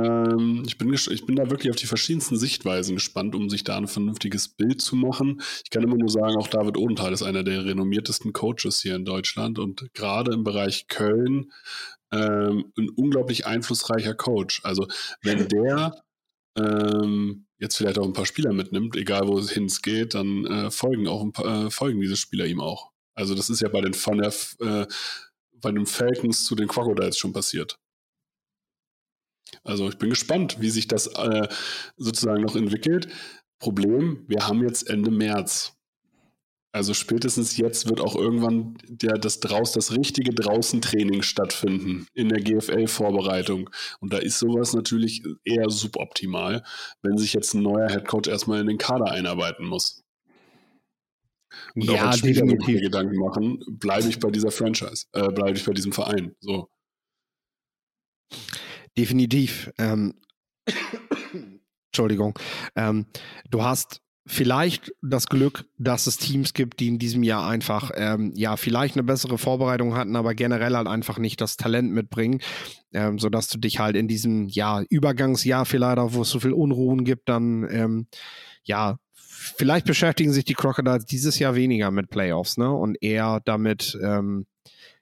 [0.00, 3.76] Ähm, ich, bin ich bin da wirklich auf die verschiedensten Sichtweisen gespannt, um sich da
[3.76, 5.40] ein vernünftiges Bild zu machen.
[5.64, 9.04] Ich kann immer nur sagen, auch David Odenthal ist einer der renommiertesten Coaches hier in
[9.04, 11.52] Deutschland und gerade im Bereich Köln
[12.12, 14.60] ähm, ein unglaublich einflussreicher Coach.
[14.64, 14.86] Also
[15.22, 16.02] wenn der
[16.56, 21.08] ähm, jetzt vielleicht auch ein paar Spieler mitnimmt, egal wo es geht, dann äh, folgen
[21.08, 22.90] auch ein paar, äh, folgen diese Spieler ihm auch.
[23.14, 24.86] Also das ist ja bei den von der, äh,
[25.60, 27.78] bei den Falcons zu den Crocodiles schon passiert.
[29.64, 31.48] Also ich bin gespannt, wie sich das äh,
[31.96, 33.08] sozusagen noch entwickelt.
[33.58, 35.74] Problem, wir haben jetzt Ende März.
[36.70, 42.40] Also spätestens jetzt wird auch irgendwann der, das, draus, das richtige Draußen-Training stattfinden in der
[42.40, 43.70] GFL-Vorbereitung.
[44.00, 46.62] Und da ist sowas natürlich eher suboptimal,
[47.02, 50.04] wenn sich jetzt ein neuer Headcoach erstmal in den Kader einarbeiten muss.
[51.74, 52.80] Und ja, auch als Spieler definitiv.
[52.82, 56.36] Gedanken machen, bleibe ich bei dieser Franchise, äh, bleibe ich bei diesem Verein.
[56.40, 56.68] So.
[58.98, 59.70] Definitiv.
[59.78, 60.14] Ähm,
[61.92, 62.36] Entschuldigung.
[62.74, 63.06] Ähm,
[63.48, 68.32] du hast vielleicht das Glück, dass es Teams gibt, die in diesem Jahr einfach ähm,
[68.34, 72.40] ja vielleicht eine bessere Vorbereitung hatten, aber generell halt einfach nicht das Talent mitbringen,
[72.92, 76.52] ähm, sodass du dich halt in diesem ja Übergangsjahr vielleicht auch, wo es so viel
[76.52, 78.06] Unruhen gibt, dann ähm,
[78.64, 83.96] ja vielleicht beschäftigen sich die Crocodiles dieses Jahr weniger mit Playoffs, ne und eher damit
[84.02, 84.46] ähm,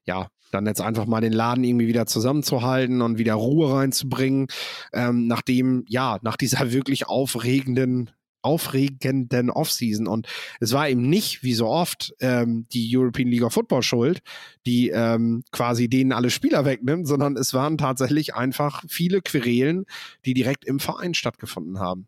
[0.04, 4.48] ja dann jetzt einfach mal den Laden irgendwie wieder zusammenzuhalten und wieder Ruhe reinzubringen,
[4.92, 8.10] ähm, nachdem, ja, nach dieser wirklich aufregenden
[8.42, 10.06] aufregenden Offseason.
[10.06, 10.28] Und
[10.60, 14.20] es war eben nicht, wie so oft, ähm, die European League of Football schuld,
[14.66, 19.84] die ähm, quasi denen alle Spieler wegnimmt, sondern es waren tatsächlich einfach viele Querelen,
[20.24, 22.06] die direkt im Verein stattgefunden haben.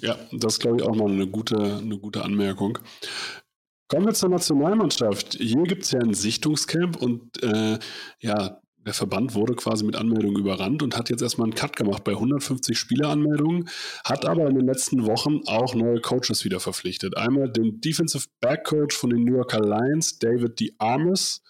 [0.00, 2.78] Ja, das glaube ich auch mal eine gute, eine gute Anmerkung.
[3.92, 5.34] Kommen wir zur Nationalmannschaft.
[5.34, 7.78] Hier gibt es ja ein Sichtungscamp und äh,
[8.20, 12.02] ja, der Verband wurde quasi mit Anmeldungen überrannt und hat jetzt erstmal einen Cut gemacht
[12.02, 13.68] bei 150 Spieleranmeldungen,
[14.02, 17.18] hat aber in den letzten Wochen auch neue Coaches wieder verpflichtet.
[17.18, 20.72] Einmal den Defensive Back Coach von den New Yorker Lions, David D.
[20.78, 21.42] Armes,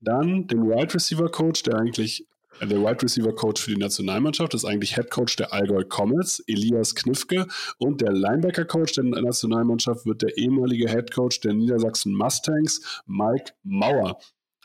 [0.00, 2.26] dann den Wide Receiver Coach, der eigentlich
[2.68, 6.94] der Wide Receiver Coach für die Nationalmannschaft ist eigentlich Head Coach der Allgäu Comets, Elias
[6.94, 7.46] Knifke.
[7.78, 13.52] Und der Linebacker Coach der Nationalmannschaft wird der ehemalige Head Coach der Niedersachsen Mustangs, Mike
[13.62, 14.18] Mauer.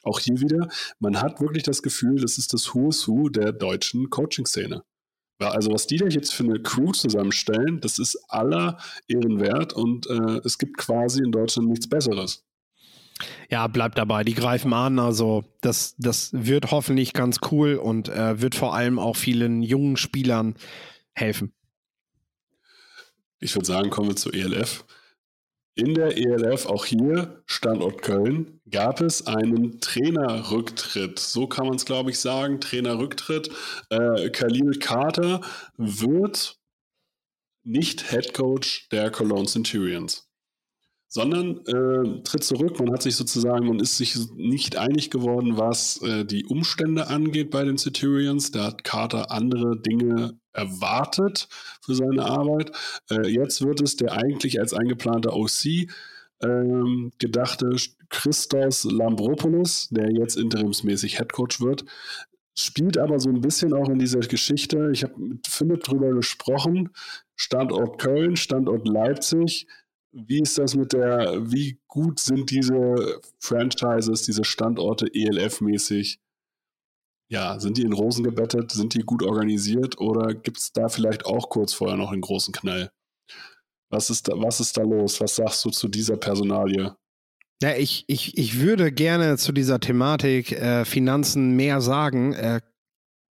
[0.03, 4.09] Auch hier wieder, man hat wirklich das Gefühl, das ist das Who's Who der deutschen
[4.09, 4.83] Coaching-Szene.
[5.39, 8.77] Also was die da jetzt für eine Crew zusammenstellen, das ist aller
[9.07, 12.44] Ehren wert und äh, es gibt quasi in Deutschland nichts Besseres.
[13.49, 14.23] Ja, bleibt dabei.
[14.23, 14.99] Die greifen an.
[14.99, 19.97] Also das, das wird hoffentlich ganz cool und äh, wird vor allem auch vielen jungen
[19.97, 20.55] Spielern
[21.13, 21.53] helfen.
[23.39, 24.85] Ich würde sagen, kommen wir zur ELF.
[25.77, 31.19] In der ELF, auch hier, Standort Köln, gab es einen Trainerrücktritt.
[31.19, 32.61] So kann man es, glaube ich, sagen.
[32.61, 33.49] Trainerrücktritt.
[33.89, 35.41] Äh, Khalil Carter
[35.75, 36.57] wird
[37.63, 40.29] nicht Head Coach der Cologne Centurions
[41.15, 42.77] sondern äh, tritt zurück.
[42.77, 47.51] Man hat sich sozusagen, man ist sich nicht einig geworden, was äh, die Umstände angeht
[47.51, 48.51] bei den Centurions.
[48.51, 51.47] Da hat Carter andere Dinge erwartet
[51.79, 52.73] für seine Arbeit.
[53.09, 55.87] Äh, jetzt wird es der eigentlich als eingeplanter OC
[56.43, 57.73] ähm, gedachte
[58.09, 61.85] Christos Lambropoulos, der jetzt interimsmäßig Headcoach wird,
[62.57, 64.89] spielt aber so ein bisschen auch in dieser Geschichte.
[64.91, 66.89] Ich habe mit Philipp drüber gesprochen.
[67.37, 69.65] Standort Köln, Standort Leipzig
[70.15, 76.19] wie ist das mit der, wie gut sind diese Franchises, diese Standorte ELF-mäßig?
[77.29, 78.71] Ja, sind die in Rosen gebettet?
[78.71, 79.99] Sind die gut organisiert?
[79.99, 82.91] Oder gibt es da vielleicht auch kurz vorher noch einen großen Knall?
[83.89, 85.19] Was ist, da, was ist da los?
[85.19, 86.95] Was sagst du zu dieser Personalie?
[87.61, 92.33] Ja, ich, ich, ich würde gerne zu dieser Thematik äh, Finanzen mehr sagen.
[92.33, 92.61] Äh,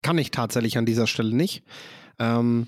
[0.02, 1.64] kann ich tatsächlich an dieser Stelle nicht,
[2.20, 2.68] ähm,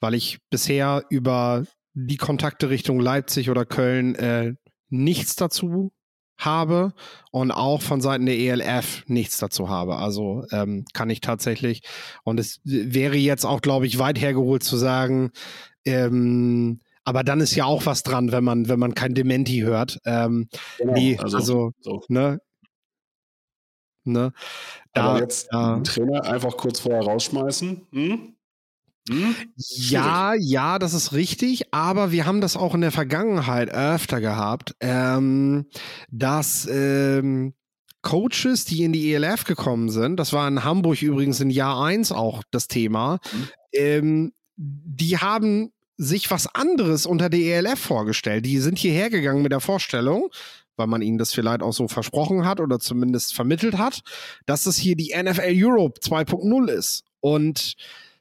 [0.00, 1.64] weil ich bisher über
[1.98, 4.54] die Kontakte Richtung Leipzig oder Köln äh,
[4.90, 5.92] nichts dazu
[6.38, 6.92] habe
[7.30, 9.96] und auch von Seiten der ELF nichts dazu habe.
[9.96, 11.80] Also ähm, kann ich tatsächlich,
[12.22, 15.30] und es wäre jetzt auch, glaube ich, weit hergeholt zu sagen,
[15.86, 19.98] ähm, aber dann ist ja auch was dran, wenn man, wenn man kein Dementi hört.
[20.04, 22.02] Ähm, genau, nee, also, also so.
[22.08, 22.40] ne?
[24.04, 24.32] Ne?
[24.92, 27.86] Da, Aber jetzt äh, Trainer einfach kurz vorher rausschmeißen.
[27.90, 28.35] Hm?
[29.08, 29.34] Hm?
[29.56, 34.74] Ja, ja, das ist richtig, aber wir haben das auch in der Vergangenheit öfter gehabt,
[34.80, 35.66] ähm,
[36.10, 37.54] dass ähm,
[38.02, 42.12] Coaches, die in die ELF gekommen sind, das war in Hamburg übrigens in Jahr 1
[42.12, 43.48] auch das Thema, mhm.
[43.72, 48.44] ähm, die haben sich was anderes unter der ELF vorgestellt.
[48.44, 50.28] Die sind hierher gegangen mit der Vorstellung,
[50.76, 54.00] weil man ihnen das vielleicht auch so versprochen hat oder zumindest vermittelt hat,
[54.44, 57.04] dass es hier die NFL Europe 2.0 ist.
[57.20, 57.76] Und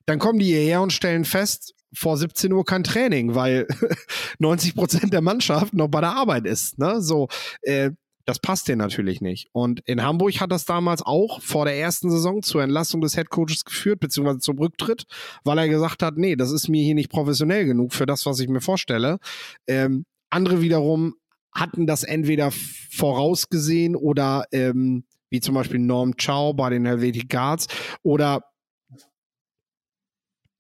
[0.05, 3.67] dann kommen die hierher und stellen fest, vor 17 Uhr kein Training, weil
[4.39, 6.77] 90 Prozent der Mannschaft noch bei der Arbeit ist.
[6.77, 7.01] Ne?
[7.01, 7.27] So,
[7.61, 7.91] äh,
[8.25, 9.49] das passt dir natürlich nicht.
[9.51, 13.65] Und in Hamburg hat das damals auch vor der ersten Saison zur Entlassung des Headcoaches
[13.65, 15.05] geführt, beziehungsweise zum Rücktritt,
[15.43, 18.39] weil er gesagt hat, nee, das ist mir hier nicht professionell genug für das, was
[18.39, 19.19] ich mir vorstelle.
[19.67, 21.15] Ähm, andere wiederum
[21.53, 27.67] hatten das entweder vorausgesehen oder ähm, wie zum Beispiel Norm Chow bei den Helvetic Guards
[28.03, 28.43] oder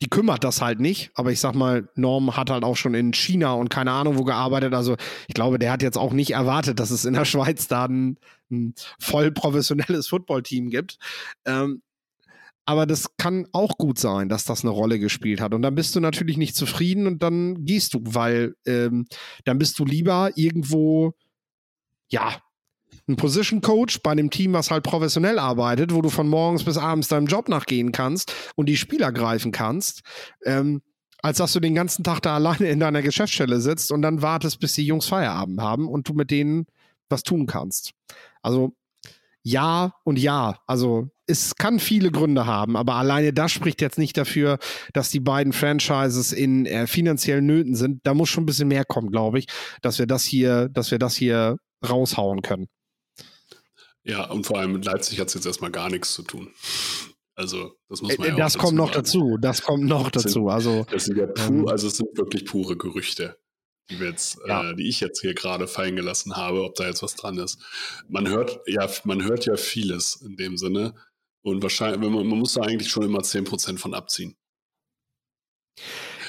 [0.01, 1.11] die kümmert das halt nicht.
[1.15, 4.23] Aber ich sag mal, Norm hat halt auch schon in China und keine Ahnung wo
[4.23, 4.73] gearbeitet.
[4.73, 7.85] Also ich glaube, der hat jetzt auch nicht erwartet, dass es in der Schweiz da
[7.85, 8.17] ein,
[8.51, 10.97] ein voll professionelles Footballteam gibt.
[11.45, 11.81] Ähm,
[12.65, 15.53] aber das kann auch gut sein, dass das eine Rolle gespielt hat.
[15.53, 19.05] Und dann bist du natürlich nicht zufrieden und dann gehst du, weil ähm,
[19.45, 21.13] dann bist du lieber irgendwo,
[22.09, 22.41] ja,
[23.07, 26.77] ein Position Coach bei einem Team, was halt professionell arbeitet, wo du von morgens bis
[26.77, 30.01] abends deinem Job nachgehen kannst und die Spieler greifen kannst,
[30.43, 30.81] ähm,
[31.21, 34.59] als dass du den ganzen Tag da alleine in deiner Geschäftsstelle sitzt und dann wartest,
[34.59, 36.65] bis die Jungs Feierabend haben und du mit denen
[37.09, 37.91] was tun kannst.
[38.41, 38.73] Also
[39.43, 40.59] ja und ja.
[40.65, 44.57] Also es kann viele Gründe haben, aber alleine das spricht jetzt nicht dafür,
[44.93, 48.01] dass die beiden Franchises in äh, finanziellen Nöten sind.
[48.03, 49.47] Da muss schon ein bisschen mehr kommen, glaube ich,
[49.81, 52.67] dass wir das hier, dass wir das hier raushauen können.
[54.05, 56.53] Ja, und vor allem mit Leipzig hat es jetzt erstmal gar nichts zu tun.
[57.33, 59.37] Also, das muss man äh, ja Das kommt noch dazu.
[59.41, 60.41] Das kommt noch das dazu.
[60.41, 63.37] Sind, also, das sind ja pur, ähm, also es sind wirklich pure Gerüchte,
[63.89, 64.69] die, wir jetzt, ja.
[64.69, 67.59] äh, die ich jetzt hier gerade fallen gelassen habe, ob da jetzt was dran ist.
[68.07, 70.93] Man hört ja, man hört ja vieles in dem Sinne.
[71.41, 74.37] Und wahrscheinlich, man, man muss da eigentlich schon immer 10% von abziehen.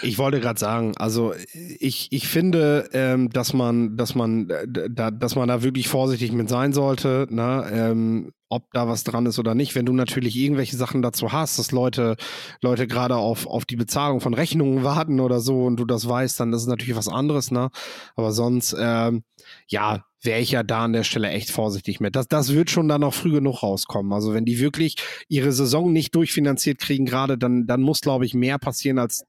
[0.03, 5.37] Ich wollte gerade sagen, also ich, ich finde, ähm, dass man, dass man, da, dass
[5.37, 7.69] man da wirklich vorsichtig mit sein sollte, ne?
[7.73, 9.75] Ähm, ob da was dran ist oder nicht.
[9.75, 12.17] Wenn du natürlich irgendwelche Sachen dazu hast, dass Leute,
[12.63, 16.39] Leute gerade auf, auf die Bezahlung von Rechnungen warten oder so und du das weißt,
[16.39, 17.71] dann ist es natürlich was anderes, ne?
[18.15, 19.25] Aber sonst, ähm,
[19.69, 22.15] ja, wäre ich ja da an der Stelle echt vorsichtig mit.
[22.17, 24.13] Das, das wird schon dann noch früh genug rauskommen.
[24.13, 24.97] Also wenn die wirklich
[25.29, 29.25] ihre Saison nicht durchfinanziert kriegen gerade, dann, dann muss, glaube ich, mehr passieren als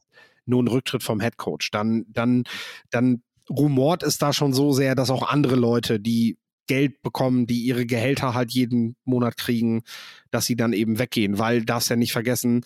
[0.47, 1.71] nur ein Rücktritt vom Head Coach.
[1.71, 2.43] Dann, dann,
[2.89, 7.61] dann rumort es da schon so sehr, dass auch andere Leute, die Geld bekommen, die
[7.61, 9.83] ihre Gehälter halt jeden Monat kriegen,
[10.31, 12.65] dass sie dann eben weggehen, weil darfst ja nicht vergessen,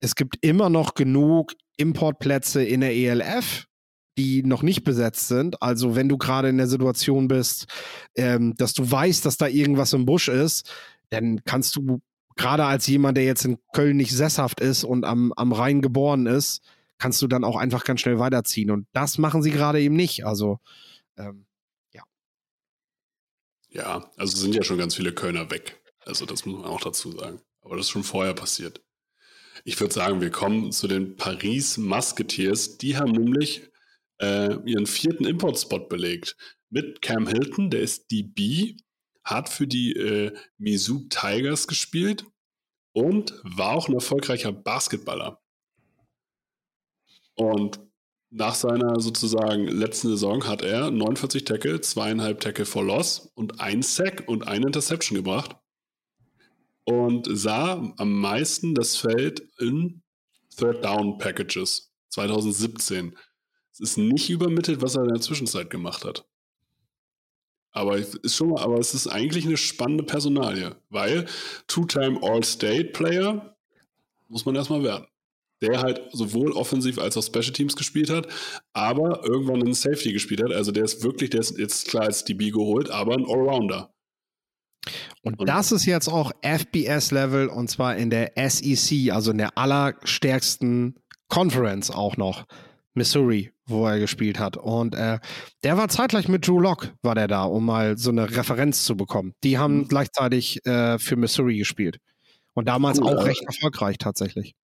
[0.00, 3.66] es gibt immer noch genug Importplätze in der ELF,
[4.18, 5.62] die noch nicht besetzt sind.
[5.62, 7.66] Also wenn du gerade in der Situation bist,
[8.16, 10.70] ähm, dass du weißt, dass da irgendwas im Busch ist,
[11.10, 12.00] dann kannst du
[12.36, 16.26] gerade als jemand, der jetzt in Köln nicht sesshaft ist und am, am Rhein geboren
[16.26, 16.62] ist,
[17.00, 18.70] kannst du dann auch einfach ganz schnell weiterziehen.
[18.70, 20.24] Und das machen sie gerade eben nicht.
[20.24, 20.60] Also,
[21.16, 21.46] ähm,
[21.92, 22.04] ja.
[23.70, 25.80] Ja, also sind ja schon ganz viele Kölner weg.
[26.04, 27.40] Also, das muss man auch dazu sagen.
[27.62, 28.82] Aber das ist schon vorher passiert.
[29.64, 32.78] Ich würde sagen, wir kommen zu den Paris Musketeers.
[32.78, 33.62] Die haben nämlich
[34.20, 36.36] äh, ihren vierten Importspot belegt.
[36.68, 38.76] Mit Cam Hilton, der ist DB,
[39.24, 42.24] hat für die äh, Mizzou Tigers gespielt
[42.92, 45.40] und war auch ein erfolgreicher Basketballer.
[47.40, 47.80] Und
[48.28, 53.80] nach seiner sozusagen letzten Saison hat er 49 Tackle, zweieinhalb Tackle for Loss und ein
[53.80, 55.56] Sack und eine Interception gebracht.
[56.84, 60.02] Und sah am meisten das Feld in
[60.54, 63.16] Third Down Packages 2017.
[63.72, 66.28] Es ist nicht übermittelt, was er in der Zwischenzeit gemacht hat.
[67.72, 71.24] Aber ist schon aber es ist eigentlich eine spannende Personalie, weil
[71.68, 73.56] Two-Time All-State Player
[74.28, 75.06] muss man erstmal werden.
[75.62, 78.28] Der halt sowohl offensiv als auch Special Teams gespielt hat,
[78.72, 80.52] aber irgendwann einen Safety gespielt hat.
[80.52, 83.92] Also der ist wirklich, der ist jetzt klar als DB geholt, aber ein Allrounder.
[85.22, 89.58] Und, und das ist jetzt auch FBS-Level und zwar in der SEC, also in der
[89.58, 92.46] allerstärksten Conference auch noch.
[92.94, 94.56] Missouri, wo er gespielt hat.
[94.56, 95.20] Und äh,
[95.62, 98.96] der war zeitgleich mit Drew Locke, war der da, um mal so eine Referenz zu
[98.96, 99.32] bekommen.
[99.44, 99.88] Die haben mhm.
[99.88, 101.98] gleichzeitig äh, für Missouri gespielt.
[102.54, 104.54] Und damals cool, auch recht erfolgreich tatsächlich.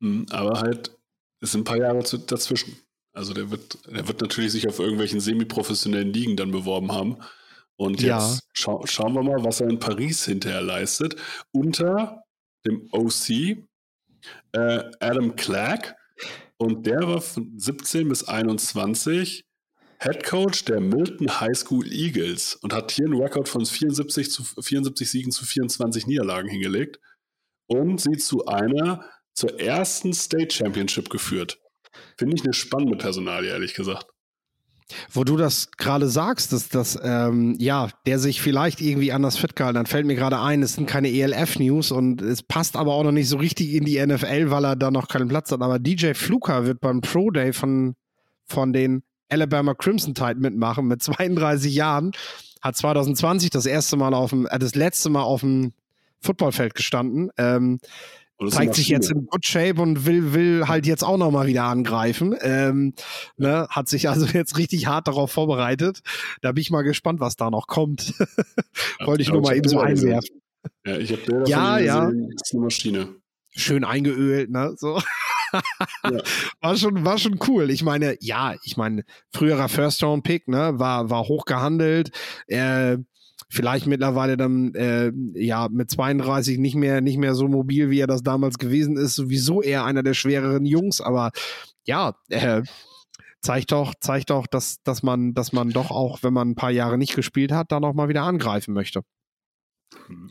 [0.00, 0.96] Mhm, aber halt,
[1.40, 2.76] es sind ein paar Jahre dazwischen.
[3.12, 7.16] Also der wird, der wird natürlich sich auf irgendwelchen semi-professionellen Ligen dann beworben haben.
[7.76, 8.38] Und jetzt ja.
[8.52, 11.16] scha schauen wir mal, was er in Paris hinterher leistet.
[11.52, 12.22] Unter
[12.66, 13.30] dem OC
[14.52, 15.96] äh, Adam Clark.
[16.56, 19.44] Und der war von 17 bis 21
[20.00, 24.44] Head Coach der Milton High School Eagles und hat hier einen Rekord von 74 zu
[24.44, 27.00] 74 Siegen zu 24 Niederlagen hingelegt
[27.66, 29.04] und sie zu einer
[29.38, 31.58] zur ersten State Championship geführt.
[32.16, 34.06] Finde ich eine spannende Personalie, ehrlich gesagt.
[35.12, 39.54] Wo du das gerade sagst, dass das, ähm, ja, der sich vielleicht irgendwie anders fit
[39.54, 43.04] gehalten hat, fällt mir gerade ein, es sind keine ELF-News und es passt aber auch
[43.04, 45.60] noch nicht so richtig in die NFL, weil er da noch keinen Platz hat.
[45.60, 47.94] Aber DJ Fluker wird beim Pro Day von,
[48.46, 52.12] von den Alabama Crimson Tide mitmachen mit 32 Jahren.
[52.62, 55.74] Hat 2020 das erste Mal auf dem, äh, das letzte Mal auf dem
[56.20, 57.30] Footballfeld gestanden.
[57.36, 57.78] Ähm,
[58.46, 62.36] zeigt sich jetzt in Good Shape und will, will halt jetzt auch nochmal wieder angreifen.
[62.40, 62.94] Ähm,
[63.36, 66.00] ne, hat sich also jetzt richtig hart darauf vorbereitet.
[66.42, 68.14] Da bin ich mal gespannt, was da noch kommt.
[69.04, 70.40] Wollte ich nur mal eben so einwerfen.
[70.86, 72.08] Ja, ich habe Bilder ja, ja.
[72.08, 73.08] Ist eine Maschine.
[73.50, 74.74] Schön eingeölt, ne?
[74.76, 75.00] So.
[76.04, 76.22] ja.
[76.60, 77.70] war schon war schon cool.
[77.70, 82.10] Ich meine, ja, ich meine, früherer First Round Pick, ne, war war hoch gehandelt.
[82.46, 82.98] Äh,
[83.50, 88.06] vielleicht mittlerweile dann äh, ja mit 32 nicht mehr nicht mehr so mobil, wie er
[88.06, 91.30] das damals gewesen ist, sowieso eher einer der schwereren Jungs, aber
[91.84, 92.62] ja, äh,
[93.40, 96.70] zeigt doch, zeigt doch, dass, dass man, dass man doch auch, wenn man ein paar
[96.70, 99.02] Jahre nicht gespielt hat, da noch mal wieder angreifen möchte.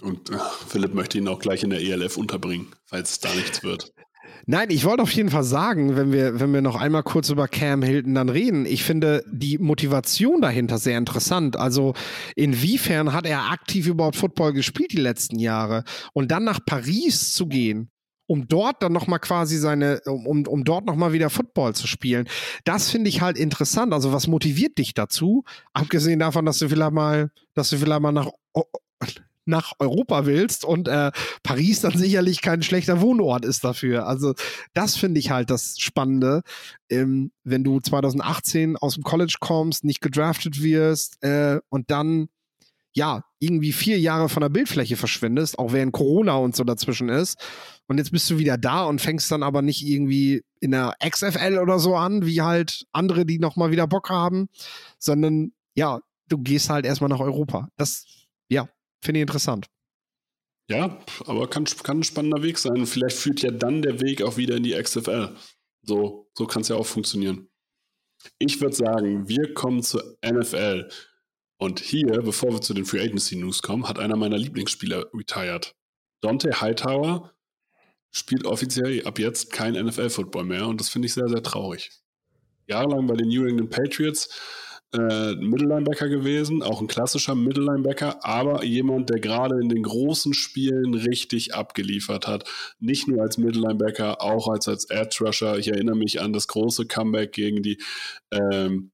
[0.02, 3.92] Und äh, Philipp möchte ihn auch gleich in der ELF unterbringen, falls da nichts wird.
[4.46, 7.48] Nein, ich wollte auf jeden Fall sagen, wenn wir, wenn wir noch einmal kurz über
[7.48, 11.58] Cam Hilton dann reden, ich finde die Motivation dahinter sehr interessant.
[11.58, 11.94] Also
[12.36, 15.84] inwiefern hat er aktiv überhaupt Football gespielt die letzten Jahre?
[16.14, 17.90] Und dann nach Paris zu gehen,
[18.28, 22.28] um dort dann nochmal quasi seine, um, um dort nochmal wieder Football zu spielen.
[22.66, 23.94] Das finde ich halt interessant.
[23.94, 25.44] Also was motiviert dich dazu?
[25.74, 28.30] Abgesehen davon, dass du vielleicht mal, dass du vielleicht mal nach
[29.48, 31.12] nach Europa willst und äh,
[31.44, 34.08] Paris dann sicherlich kein schlechter Wohnort ist dafür.
[34.08, 34.34] Also
[34.74, 36.42] das finde ich halt das Spannende,
[36.90, 42.30] ähm, wenn du 2018 aus dem College kommst, nicht gedraftet wirst äh, und dann
[42.94, 47.38] ja irgendwie vier Jahre von der Bildfläche verschwindest, auch während Corona und so dazwischen ist.
[47.88, 51.60] Und jetzt bist du wieder da und fängst dann aber nicht irgendwie in der XFL
[51.62, 54.50] oder so an, wie halt andere, die nochmal wieder Bock haben,
[54.98, 57.70] sondern ja, du gehst halt erstmal nach Europa.
[57.78, 58.06] Das,
[59.04, 59.68] Finde ich interessant.
[60.70, 62.86] Ja, aber kann, kann ein spannender Weg sein.
[62.86, 65.36] vielleicht führt ja dann der Weg auch wieder in die XFL.
[65.82, 67.50] So, so kann es ja auch funktionieren.
[68.40, 70.90] Ich würde sagen, wir kommen zur NFL.
[71.58, 75.74] Und hier, bevor wir zu den Free Agency News kommen, hat einer meiner Lieblingsspieler retired.
[76.22, 77.34] Dante Hightower
[78.12, 81.92] spielt offiziell ab jetzt kein NFL-Football mehr und das finde ich sehr, sehr traurig.
[82.68, 84.30] Jahrelang bei den New England Patriots
[84.98, 90.94] äh, Mittellinebacker gewesen, auch ein klassischer Mittellinebacker, aber jemand, der gerade in den großen Spielen
[90.94, 92.46] richtig abgeliefert hat.
[92.80, 95.58] Nicht nur als Mittellinebacker, auch als, als Edge Rusher.
[95.58, 97.82] Ich erinnere mich an das große Comeback gegen die
[98.32, 98.92] ähm,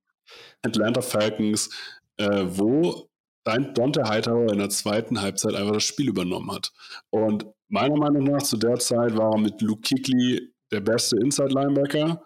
[0.61, 1.69] Atlanta Falcons,
[2.17, 3.09] äh, wo
[3.43, 6.71] Dante Hightower in der zweiten Halbzeit einfach das Spiel übernommen hat.
[7.09, 12.21] Und meiner Meinung nach zu der Zeit war er mit Luke Kickley der beste Inside-Linebacker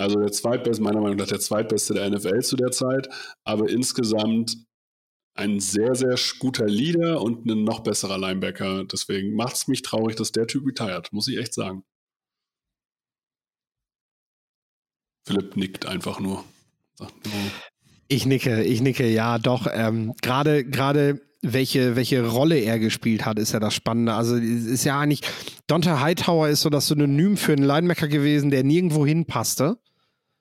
[0.00, 3.10] also der zweitbeste, meiner Meinung nach der zweitbeste der NFL zu der Zeit,
[3.44, 4.56] aber insgesamt
[5.34, 8.84] ein sehr, sehr guter Leader und ein noch besserer Linebacker.
[8.84, 11.84] Deswegen macht es mich traurig, dass der Typ retired, muss ich echt sagen.
[15.26, 16.44] Philipp nickt einfach nur.
[18.08, 19.66] Ich nicke, ich nicke, ja, doch.
[19.70, 24.14] Ähm, gerade, gerade welche, welche Rolle er gespielt hat, ist ja das Spannende.
[24.14, 25.22] Also ist ja eigentlich,
[25.66, 29.78] Dante Hightower ist so das Synonym für einen Linebacker gewesen, der nirgendwo hinpasste.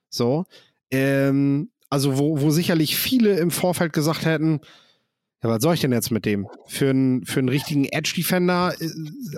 [0.09, 0.45] So.
[0.91, 4.62] Ähm, also, wo, wo sicherlich viele im Vorfeld gesagt hätten,
[5.41, 6.47] ja, was soll ich denn jetzt mit dem?
[6.67, 8.89] Für einen, für einen richtigen Edge-Defender äh,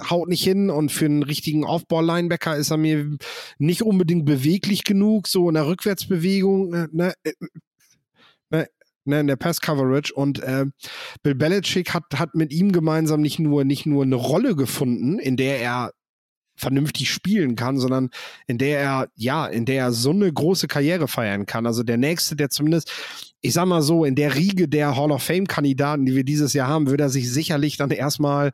[0.09, 3.17] haut nicht hin und für einen richtigen Aufbau-Linebacker ist er mir
[3.59, 7.33] nicht unbedingt beweglich genug, so in der Rückwärtsbewegung, äh, ne, äh,
[8.49, 8.67] ne,
[9.05, 10.13] ne, in der Pass-Coverage.
[10.15, 10.65] Und äh,
[11.21, 15.37] Bill Belichick hat, hat mit ihm gemeinsam nicht nur, nicht nur eine Rolle gefunden, in
[15.37, 15.91] der er
[16.55, 18.09] vernünftig spielen kann, sondern
[18.47, 21.65] in der er, ja, in der er so eine große Karriere feiern kann.
[21.65, 22.91] Also der nächste, der zumindest,
[23.41, 26.67] ich sag mal so, in der Riege der Hall of Fame-Kandidaten, die wir dieses Jahr
[26.67, 28.51] haben, würde er sich sicherlich dann erstmal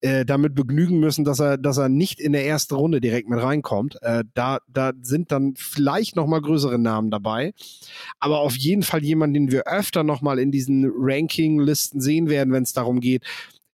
[0.00, 3.40] äh, damit begnügen müssen, dass er, dass er nicht in der ersten Runde direkt mit
[3.40, 3.96] reinkommt.
[4.02, 7.54] Äh, da, da sind dann vielleicht noch mal größere Namen dabei,
[8.18, 12.52] aber auf jeden Fall jemand, den wir öfter noch mal in diesen Ranking-Listen sehen werden,
[12.52, 13.22] wenn es darum geht,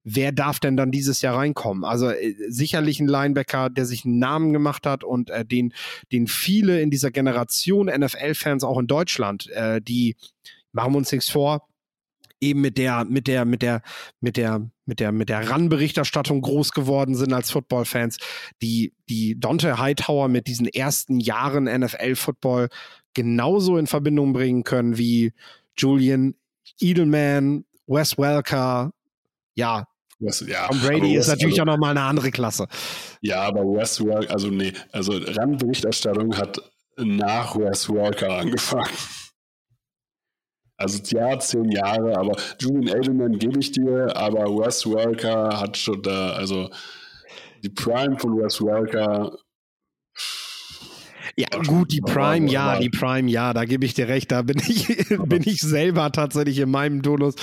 [0.05, 1.85] wer darf denn dann dieses Jahr reinkommen?
[1.85, 5.75] Also äh, sicherlich ein Linebacker, der sich einen Namen gemacht hat und äh, den,
[6.13, 10.17] den viele in dieser Generation NFL-Fans auch in Deutschland, äh, die
[10.73, 11.69] machen wir uns nichts vor,
[12.41, 13.83] eben mit der, mit der, mit der,
[14.21, 18.17] mit der, mit der, mit der RAN-Berichterstattung groß geworden sind als Football-Fans,
[18.63, 22.69] die, die Dante Hightower mit diesen ersten Jahren NFL-Football
[23.15, 25.33] genauso in Verbindung bringen können wie
[25.77, 26.35] Julian
[26.81, 28.93] Edelman, Wes Welker,
[29.55, 29.87] ja,
[30.21, 32.67] West, ja, Tom Brady ist natürlich also, auch nochmal eine andere Klasse.
[33.23, 36.61] Ja, aber Wes Welker, also nee, also RAN-Berichterstattung hat
[36.97, 38.91] nach Wes Welker angefangen.
[40.77, 46.03] Also ja, zehn Jahre, aber Julian Edelman gebe ich dir, aber Wes Welker hat schon
[46.03, 46.71] da, also
[47.63, 49.37] die Prime von Wes Welker.
[51.37, 54.31] Ja, gut, die Prime, ja, die Prime, ja, da gebe ich dir recht.
[54.33, 54.87] Da bin ich,
[55.27, 57.35] bin ich selber tatsächlich in meinem Tonus,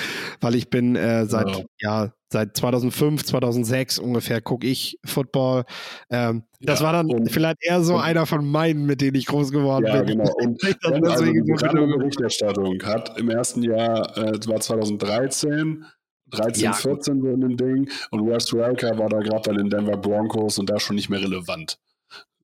[0.41, 2.03] weil ich bin äh, seit, ja.
[2.05, 2.13] ja.
[2.29, 5.63] seit 2005, 2006 ungefähr gucke ich Football.
[6.09, 9.51] Ähm, das ja, war dann vielleicht eher so einer von meinen, mit denen ich groß
[9.51, 10.17] geworden ja, bin.
[10.17, 10.31] Genau.
[10.41, 15.85] Und dann also die Berichterstattung hat im ersten Jahr, äh, war 2013,
[16.31, 16.73] 13, ja.
[16.73, 20.59] 14 so in dem Ding und West Welker war da gerade bei den Denver Broncos
[20.59, 21.79] und da schon nicht mehr relevant.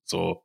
[0.04, 0.42] So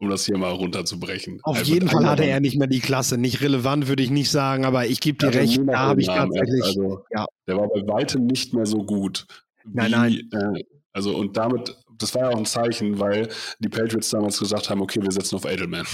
[0.00, 1.40] um das hier mal runterzubrechen.
[1.42, 3.18] Auf also jeden Fall hatte er nicht mehr die Klasse.
[3.18, 6.64] Nicht relevant würde ich nicht sagen, aber ich gebe dir recht, da habe ich tatsächlich.
[6.64, 7.26] Also, ja.
[7.46, 9.26] Der war bei weitem nicht mehr so gut.
[9.64, 10.28] Nein, nein.
[10.32, 13.28] Äh, also und damit, das war ja auch ein Zeichen, weil
[13.58, 15.86] die Patriots damals gesagt haben, okay, wir setzen auf Edelman.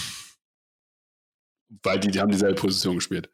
[1.82, 3.28] Weil die, die haben dieselbe Position gespielt.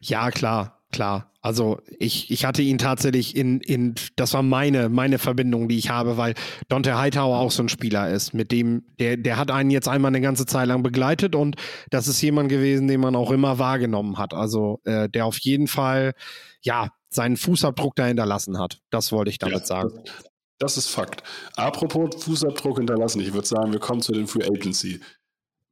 [0.00, 1.32] Ja, klar klar.
[1.40, 5.90] Also ich, ich hatte ihn tatsächlich in, in, das war meine, meine Verbindung, die ich
[5.90, 6.34] habe, weil
[6.68, 10.10] Dante Hightower auch so ein Spieler ist, mit dem, der, der hat einen jetzt einmal
[10.10, 11.56] eine ganze Zeit lang begleitet und
[11.90, 14.34] das ist jemand gewesen, den man auch immer wahrgenommen hat.
[14.34, 16.12] Also äh, der auf jeden Fall,
[16.60, 18.78] ja, seinen Fußabdruck da hinterlassen hat.
[18.90, 19.90] Das wollte ich damit ja, sagen.
[20.04, 20.24] Das,
[20.58, 21.24] das ist Fakt.
[21.56, 25.00] Apropos Fußabdruck hinterlassen, ich würde sagen, wir kommen zu den Free Agency.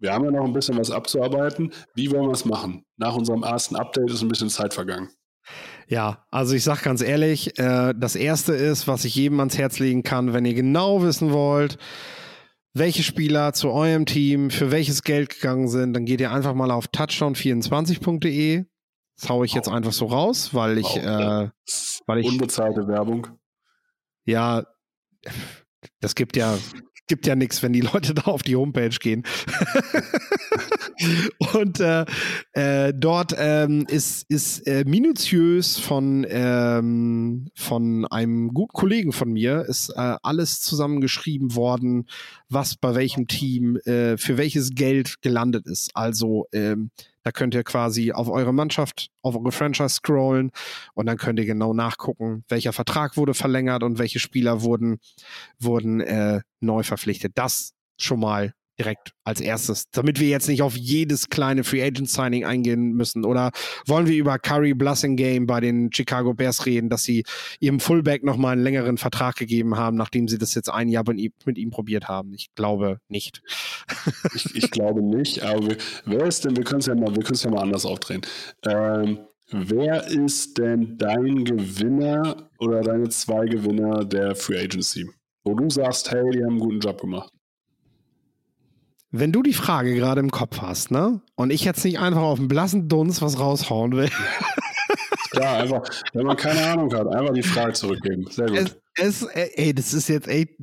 [0.01, 1.73] Wir haben ja noch ein bisschen was abzuarbeiten.
[1.95, 2.85] Wie wollen wir es machen?
[2.97, 5.11] Nach unserem ersten Update ist ein bisschen Zeit vergangen.
[5.89, 9.79] Ja, also ich sage ganz ehrlich, äh, das erste ist, was ich jedem ans Herz
[9.79, 11.79] legen kann, wenn ihr genau wissen wollt,
[12.73, 16.71] welche Spieler zu eurem Team für welches Geld gegangen sind, dann geht ihr einfach mal
[16.71, 18.65] auf touchdown24.de.
[19.17, 21.51] Das haue ich jetzt einfach so raus, weil ich, äh,
[22.07, 22.27] weil ich.
[22.27, 23.27] Unbezahlte Werbung.
[24.25, 24.65] Ja,
[26.01, 26.57] das gibt ja
[27.11, 29.25] gibt ja nichts, wenn die Leute da auf die Homepage gehen.
[31.55, 32.07] und äh,
[32.53, 39.65] äh, dort ähm, ist, ist äh, minutiös von, ähm, von einem guten Kollegen von mir
[39.67, 42.07] ist äh, alles zusammengeschrieben worden,
[42.49, 45.91] was bei welchem Team äh, für welches Geld gelandet ist.
[45.95, 46.91] Also ähm,
[47.23, 50.51] da könnt ihr quasi auf eure Mannschaft, auf eure Franchise scrollen
[50.95, 54.99] und dann könnt ihr genau nachgucken, welcher Vertrag wurde verlängert und welche Spieler wurden,
[55.59, 57.33] wurden äh, neu verpflichtet.
[57.35, 62.09] Das schon mal direkt als erstes, damit wir jetzt nicht auf jedes kleine Free Agent
[62.09, 63.25] Signing eingehen müssen?
[63.25, 63.51] Oder
[63.87, 67.25] wollen wir über Curry Blessing Game bei den Chicago Bears reden, dass sie
[67.61, 71.59] ihrem Fullback nochmal einen längeren Vertrag gegeben haben, nachdem sie das jetzt ein Jahr mit
[71.59, 72.33] ihm, probiert haben?
[72.33, 73.43] Ich glaube nicht.
[74.35, 75.77] ich, ich, glaube nicht, aber
[76.07, 78.23] wer ist denn, wir können es ja mal, ja mal anders aufdrehen.
[78.65, 79.19] Ähm,
[79.51, 85.07] wer ist denn dein Gewinner oder deine zwei Gewinner der Free Agency?
[85.45, 87.31] Wo du sagst, hey, die haben einen guten Job gemacht.
[89.13, 91.21] Wenn du die Frage gerade im Kopf hast, ne?
[91.35, 94.11] Und ich jetzt nicht einfach auf den blassen Dunst was raushauen will.
[95.35, 95.83] Ja, einfach,
[96.13, 98.27] wenn man keine Ahnung hat, einfach die Frage zurückgeben.
[98.31, 98.77] Sehr gut.
[98.97, 100.57] Es, es, ey, das ist jetzt ey,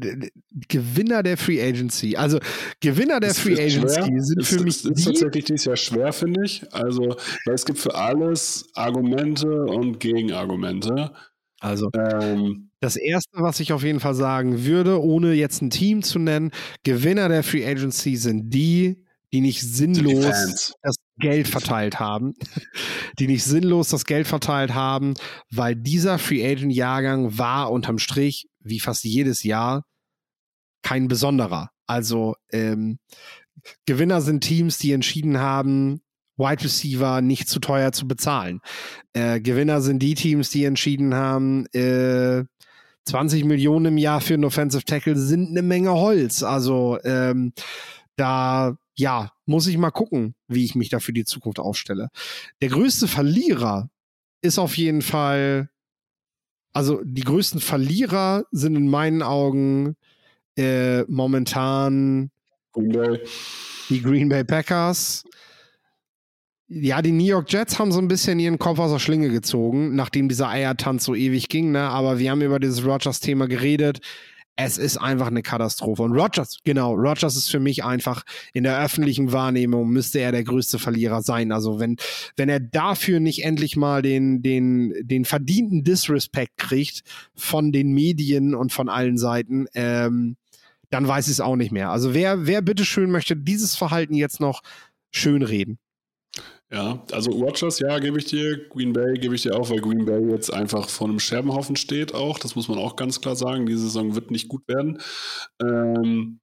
[0.67, 2.17] Gewinner der Free Agency.
[2.17, 2.39] Also
[2.81, 4.21] Gewinner der das Free Agency schwer.
[4.21, 4.75] sind für mich.
[4.75, 6.65] Es ist tatsächlich dieses Jahr schwer, finde ich.
[6.73, 11.11] Also, weil es gibt für alles Argumente und Gegenargumente.
[11.59, 11.89] Also.
[11.93, 16.19] Ähm, das erste, was ich auf jeden Fall sagen würde, ohne jetzt ein Team zu
[16.19, 16.51] nennen,
[16.83, 19.03] Gewinner der Free Agency sind die,
[19.33, 22.33] die nicht sinnlos das Geld verteilt haben,
[23.19, 25.15] die nicht sinnlos das Geld verteilt haben,
[25.49, 29.83] weil dieser Free Agent Jahrgang war unterm Strich, wie fast jedes Jahr,
[30.83, 31.71] kein besonderer.
[31.87, 32.99] Also ähm,
[33.85, 36.01] Gewinner sind Teams, die entschieden haben,
[36.37, 38.61] Wide Receiver nicht zu teuer zu bezahlen.
[39.13, 42.43] Äh, Gewinner sind die Teams, die entschieden haben, äh,
[43.07, 46.43] 20 Millionen im Jahr für einen Offensive Tackle sind eine Menge Holz.
[46.43, 47.53] Also ähm,
[48.17, 52.09] da, ja, muss ich mal gucken, wie ich mich da für die Zukunft aufstelle.
[52.61, 53.89] Der größte Verlierer
[54.41, 55.69] ist auf jeden Fall,
[56.73, 59.95] also die größten Verlierer sind in meinen Augen
[60.57, 62.29] äh, momentan
[62.73, 63.19] Green Bay.
[63.89, 65.23] die Green Bay Packers.
[66.69, 69.95] Ja, die New York Jets haben so ein bisschen ihren Kopf aus der Schlinge gezogen,
[69.95, 71.83] nachdem dieser Eiertanz so ewig ging, ne?
[71.83, 73.99] Aber wir haben über dieses Rogers-Thema geredet.
[74.57, 76.03] Es ist einfach eine Katastrophe.
[76.03, 80.43] Und Rogers, genau, Rogers ist für mich einfach in der öffentlichen Wahrnehmung müsste er der
[80.43, 81.53] größte Verlierer sein.
[81.53, 81.95] Also wenn,
[82.35, 87.03] wenn er dafür nicht endlich mal den, den, den verdienten Disrespect kriegt
[87.33, 90.35] von den Medien und von allen Seiten, ähm,
[90.89, 91.91] dann weiß ich es auch nicht mehr.
[91.91, 94.63] Also wer, wer bitteschön möchte dieses Verhalten jetzt noch
[95.11, 95.79] schön reden?
[96.69, 98.67] Ja, also Rogers, ja, gebe ich dir.
[98.69, 102.13] Green Bay gebe ich dir auch, weil Green Bay jetzt einfach vor einem Scherbenhaufen steht
[102.13, 102.39] auch.
[102.39, 103.65] Das muss man auch ganz klar sagen.
[103.67, 104.99] Die Saison wird nicht gut werden.
[105.61, 106.41] Ähm,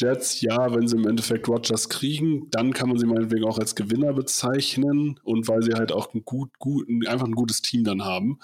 [0.00, 3.74] Jets, ja, wenn sie im Endeffekt Rogers kriegen, dann kann man sie meinetwegen auch als
[3.74, 8.04] Gewinner bezeichnen und weil sie halt auch ein gut, gut, einfach ein gutes Team dann
[8.04, 8.38] haben.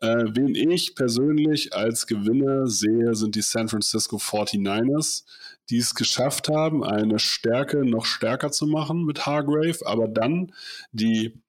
[0.00, 5.24] Äh, wen ich persönlich als Gewinner sehe, sind die San Francisco 49ers,
[5.70, 10.52] die es geschafft haben, eine Stärke noch stärker zu machen mit Hargrave, aber dann
[10.92, 11.40] die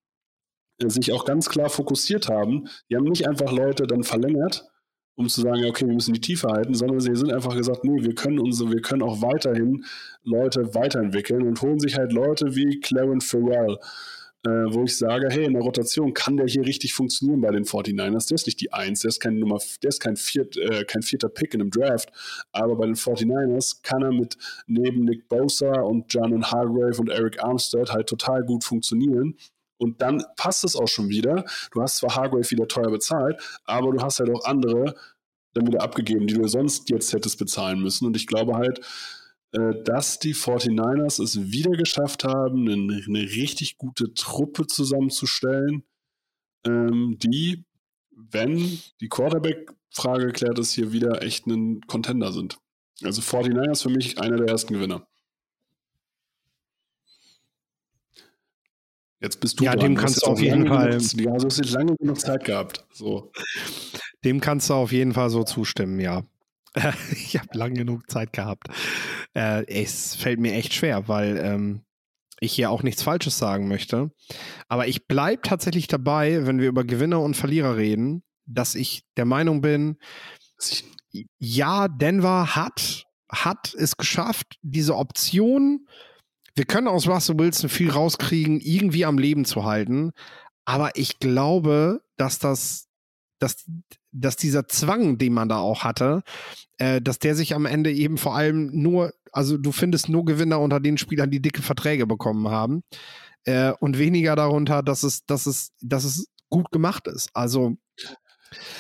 [0.80, 2.68] äh, sich auch ganz klar fokussiert haben.
[2.89, 4.68] Die haben nicht einfach Leute dann verlängert,
[5.16, 8.03] um zu sagen, okay, wir müssen die Tiefe halten, sondern sie sind einfach gesagt, nee,
[8.03, 9.86] wir können unsere, wir können auch weiterhin
[10.24, 13.78] Leute weiterentwickeln und holen sich halt Leute wie Clarence Farrell,
[14.46, 17.66] äh, wo ich sage, hey, in der Rotation kann der hier richtig funktionieren bei den
[17.66, 18.28] 49ers.
[18.28, 21.02] Der ist nicht die Eins, der ist kein Nummer, der ist kein, viert, äh, kein
[21.02, 22.12] vierter Pick in einem Draft,
[22.52, 24.38] aber bei den 49ers kann er mit
[24.68, 29.36] neben Nick Bosa und John Hargrave und Eric Armstead halt total gut funktionieren.
[29.78, 31.43] Und dann passt es auch schon wieder.
[31.72, 34.96] Du hast zwar Hargrave wieder teuer bezahlt, aber du hast halt auch andere
[35.54, 38.06] dann wieder abgegeben, die du sonst jetzt hättest bezahlen müssen.
[38.06, 38.82] Und ich glaube halt,
[39.52, 45.84] dass die 49ers es wieder geschafft haben, eine, eine richtig gute Truppe zusammenzustellen,
[46.66, 47.64] ähm, die,
[48.12, 52.58] wenn die Quarterback-Frage geklärt ist, hier wieder echt ein Contender sind.
[53.04, 55.08] Also 49ers für mich einer der ersten Gewinner.
[59.22, 59.80] Jetzt bist du Ja, dran.
[59.82, 62.86] dem kannst du auf jeden Fall- Genug, ja, also hast jetzt lange genug Zeit gehabt.
[62.93, 63.32] So.
[64.24, 66.24] Dem kannst du auf jeden Fall so zustimmen, ja.
[67.12, 68.68] ich habe lang genug Zeit gehabt.
[69.34, 71.82] Äh, es fällt mir echt schwer, weil ähm,
[72.40, 74.12] ich hier auch nichts Falsches sagen möchte.
[74.68, 79.26] Aber ich bleibe tatsächlich dabei, wenn wir über Gewinner und Verlierer reden, dass ich der
[79.26, 79.98] Meinung bin,
[81.40, 85.88] ja, Denver hat, hat es geschafft, diese Option,
[86.56, 90.12] wir können aus Russell Wilson viel rauskriegen, irgendwie am Leben zu halten.
[90.66, 92.88] Aber ich glaube, dass das,
[93.40, 93.66] dass,
[94.16, 96.24] dass dieser Zwang, den man da auch hatte,
[96.78, 100.59] äh, dass der sich am Ende eben vor allem nur, also du findest nur Gewinner
[100.59, 102.84] unter den Spielern, die dicke Verträge bekommen haben.
[103.43, 107.30] Äh, und weniger darunter, dass es, dass es, dass es gut gemacht ist.
[107.34, 107.78] Also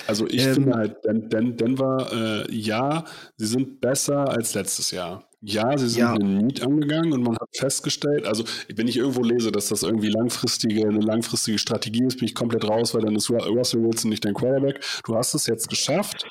[0.07, 3.03] Also ich Ähm, finde halt, Den Den Denver, äh, ja,
[3.37, 5.29] sie sind besser als letztes Jahr.
[5.47, 6.13] Ja, sie sind Ja.
[6.13, 8.43] einen Need angegangen und man hat festgestellt, also
[8.73, 12.67] wenn ich irgendwo lese, dass das irgendwie langfristige, eine langfristige Strategie ist, bin ich komplett
[12.67, 14.83] raus, weil dann ist Ru- Russell Wilson nicht dein Quarterback.
[15.05, 16.25] Du hast es jetzt geschafft,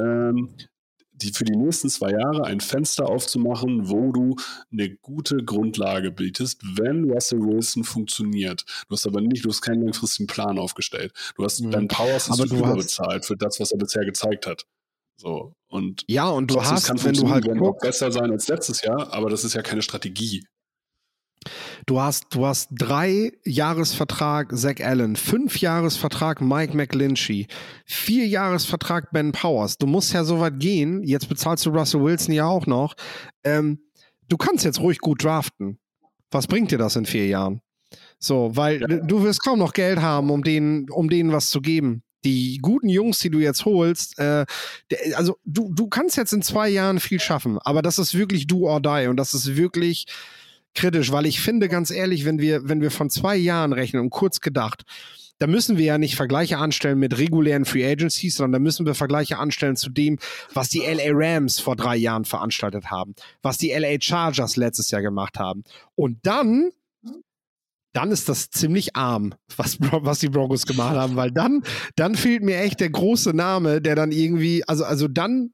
[0.00, 0.54] ähm,
[1.16, 4.34] die, für die nächsten zwei Jahre ein Fenster aufzumachen, wo du
[4.72, 8.64] eine gute Grundlage bietest, wenn Russell Wilson funktioniert.
[8.88, 11.12] Du hast aber nicht, du hast keinen langfristigen Plan aufgestellt.
[11.36, 11.70] Du hast Mhm.
[11.70, 14.64] du du hast- überbezahlt für das, was er bisher gezeigt hat.
[15.16, 15.52] So.
[15.74, 19.12] Und ja, und du hast, kann wenn du halt guckst, besser sein als letztes Jahr,
[19.12, 20.46] aber das ist ja keine Strategie.
[21.86, 27.48] Du hast, du hast drei Jahresvertrag Zach Allen, fünf Jahresvertrag Mike McGlinchey,
[27.86, 29.76] vier Jahresvertrag Ben Powers.
[29.76, 31.02] Du musst ja so weit gehen.
[31.02, 32.94] Jetzt bezahlst du Russell Wilson ja auch noch.
[33.42, 33.80] Ähm,
[34.28, 35.80] du kannst jetzt ruhig gut draften.
[36.30, 37.62] Was bringt dir das in vier Jahren?
[38.20, 38.86] So, weil Ja.
[38.86, 42.04] du wirst kaum noch Geld haben, um denen, um denen was zu geben.
[42.24, 44.46] Die guten Jungs, die du jetzt holst, äh,
[44.90, 48.46] der, also du, du kannst jetzt in zwei Jahren viel schaffen, aber das ist wirklich
[48.46, 50.06] do or die und das ist wirklich
[50.74, 54.10] kritisch, weil ich finde, ganz ehrlich, wenn wir, wenn wir von zwei Jahren rechnen und
[54.10, 54.84] kurz gedacht,
[55.38, 58.94] da müssen wir ja nicht Vergleiche anstellen mit regulären Free Agencies, sondern da müssen wir
[58.94, 60.18] Vergleiche anstellen zu dem,
[60.52, 65.02] was die LA Rams vor drei Jahren veranstaltet haben, was die LA Chargers letztes Jahr
[65.02, 65.64] gemacht haben.
[65.96, 66.70] Und dann,
[67.94, 71.62] dann ist das ziemlich arm, was, was die Broncos gemacht haben, weil dann,
[71.96, 75.52] dann fehlt mir echt der große Name, der dann irgendwie, also, also dann,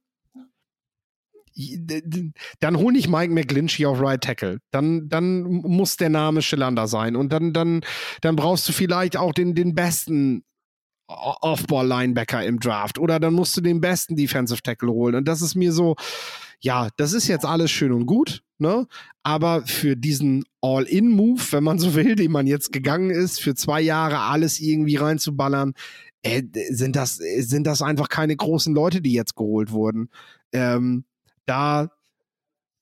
[2.61, 4.59] dann hol nicht Mike McGlinchey auf Right Tackle.
[4.71, 7.17] Dann, dann muss der Name Schillander sein.
[7.17, 7.83] Und dann, dann,
[8.23, 10.43] dann brauchst du vielleicht auch den, den besten
[11.09, 15.17] Off-Ball-Linebacker im Draft oder dann musst du den besten Defensive Tackle holen.
[15.17, 15.97] Und das ist mir so,
[16.61, 18.87] ja, das ist jetzt alles schön und gut, ne?
[19.23, 23.81] Aber für diesen All-In-Move, wenn man so will, den man jetzt gegangen ist, für zwei
[23.81, 25.75] Jahre alles irgendwie reinzuballern,
[26.23, 30.11] äh, sind das, sind das einfach keine großen Leute, die jetzt geholt wurden.
[30.53, 31.05] Ähm,
[31.47, 31.91] da,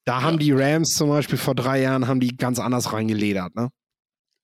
[0.04, 3.70] da haben die Rams zum Beispiel vor drei Jahren haben die ganz anders reingeledert, ne?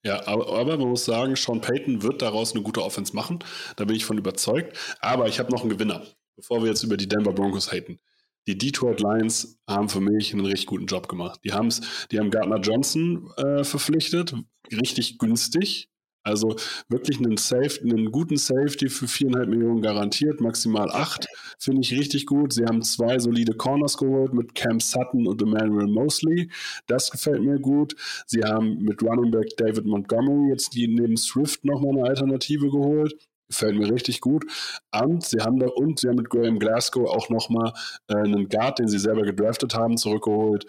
[0.05, 3.39] Ja, aber, aber, man muss sagen, Sean Payton wird daraus eine gute Offense machen.
[3.77, 4.77] Da bin ich von überzeugt.
[5.01, 6.03] Aber ich habe noch einen Gewinner,
[6.37, 7.99] bevor wir jetzt über die Denver Broncos haten.
[8.47, 11.41] Die Detroit Lions haben für mich einen richtig guten Job gemacht.
[11.45, 11.81] Die, haben's,
[12.11, 14.35] die haben Gardner Johnson äh, verpflichtet,
[14.71, 15.89] richtig günstig.
[16.27, 16.57] Also
[16.89, 21.27] wirklich einen, Safe, einen guten Safety für viereinhalb Millionen garantiert, maximal acht,
[21.59, 22.55] finde ich richtig gut.
[22.55, 26.51] Sie haben zwei solide Corners geholt mit Cam Sutton und Emmanuel Mosley.
[26.87, 27.95] Das gefällt mir gut.
[28.27, 33.15] Sie haben mit Running Back David Montgomery jetzt die neben Swift nochmal eine Alternative geholt.
[33.49, 34.45] Gefällt mir richtig gut.
[34.93, 37.73] Und sie haben da und sie haben mit Graham Glasgow auch nochmal
[38.09, 40.67] äh, einen Guard, den sie selber gedraftet haben, zurückgeholt.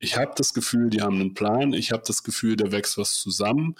[0.00, 1.72] Ich habe das Gefühl, die haben einen Plan.
[1.72, 3.74] Ich habe das Gefühl, da wächst was zusammen.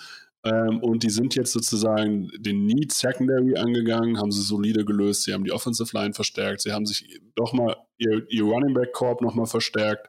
[0.44, 5.24] Ähm, und die sind jetzt sozusagen den Need Secondary angegangen, haben sie solide gelöst.
[5.24, 6.60] Sie haben die Offensive Line verstärkt.
[6.60, 10.08] Sie haben sich doch mal ihr, ihr Running Back Korb nochmal verstärkt.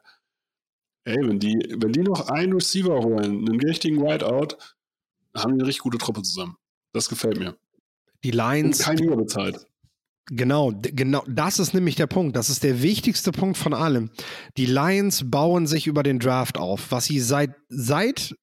[1.04, 4.56] Ey, wenn die, wenn die noch einen Receiver holen, einen richtigen Wideout,
[5.34, 6.56] haben die eine richtig gute Truppe zusammen.
[6.92, 7.56] Das gefällt mir.
[8.24, 8.86] Die Lions.
[8.86, 9.66] Und kein bezahlt.
[10.32, 12.36] Genau, genau, das ist nämlich der Punkt.
[12.36, 14.10] Das ist der wichtigste Punkt von allem.
[14.56, 16.92] Die Lions bauen sich über den Draft auf.
[16.92, 18.36] Was sie seit, seit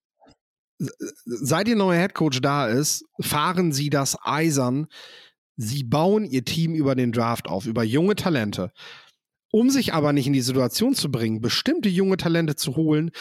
[1.25, 4.87] seit ihr neuer Headcoach da ist, fahren sie das eisern.
[5.55, 8.71] Sie bauen ihr Team über den Draft auf, über junge Talente.
[9.51, 13.11] Um sich aber nicht in die Situation zu bringen, bestimmte junge Talente zu holen,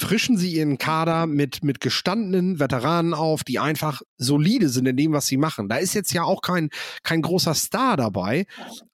[0.00, 5.12] frischen sie ihren Kader mit, mit gestandenen Veteranen auf, die einfach solide sind in dem,
[5.12, 5.68] was sie machen.
[5.68, 6.70] Da ist jetzt ja auch kein,
[7.02, 8.46] kein großer Star dabei,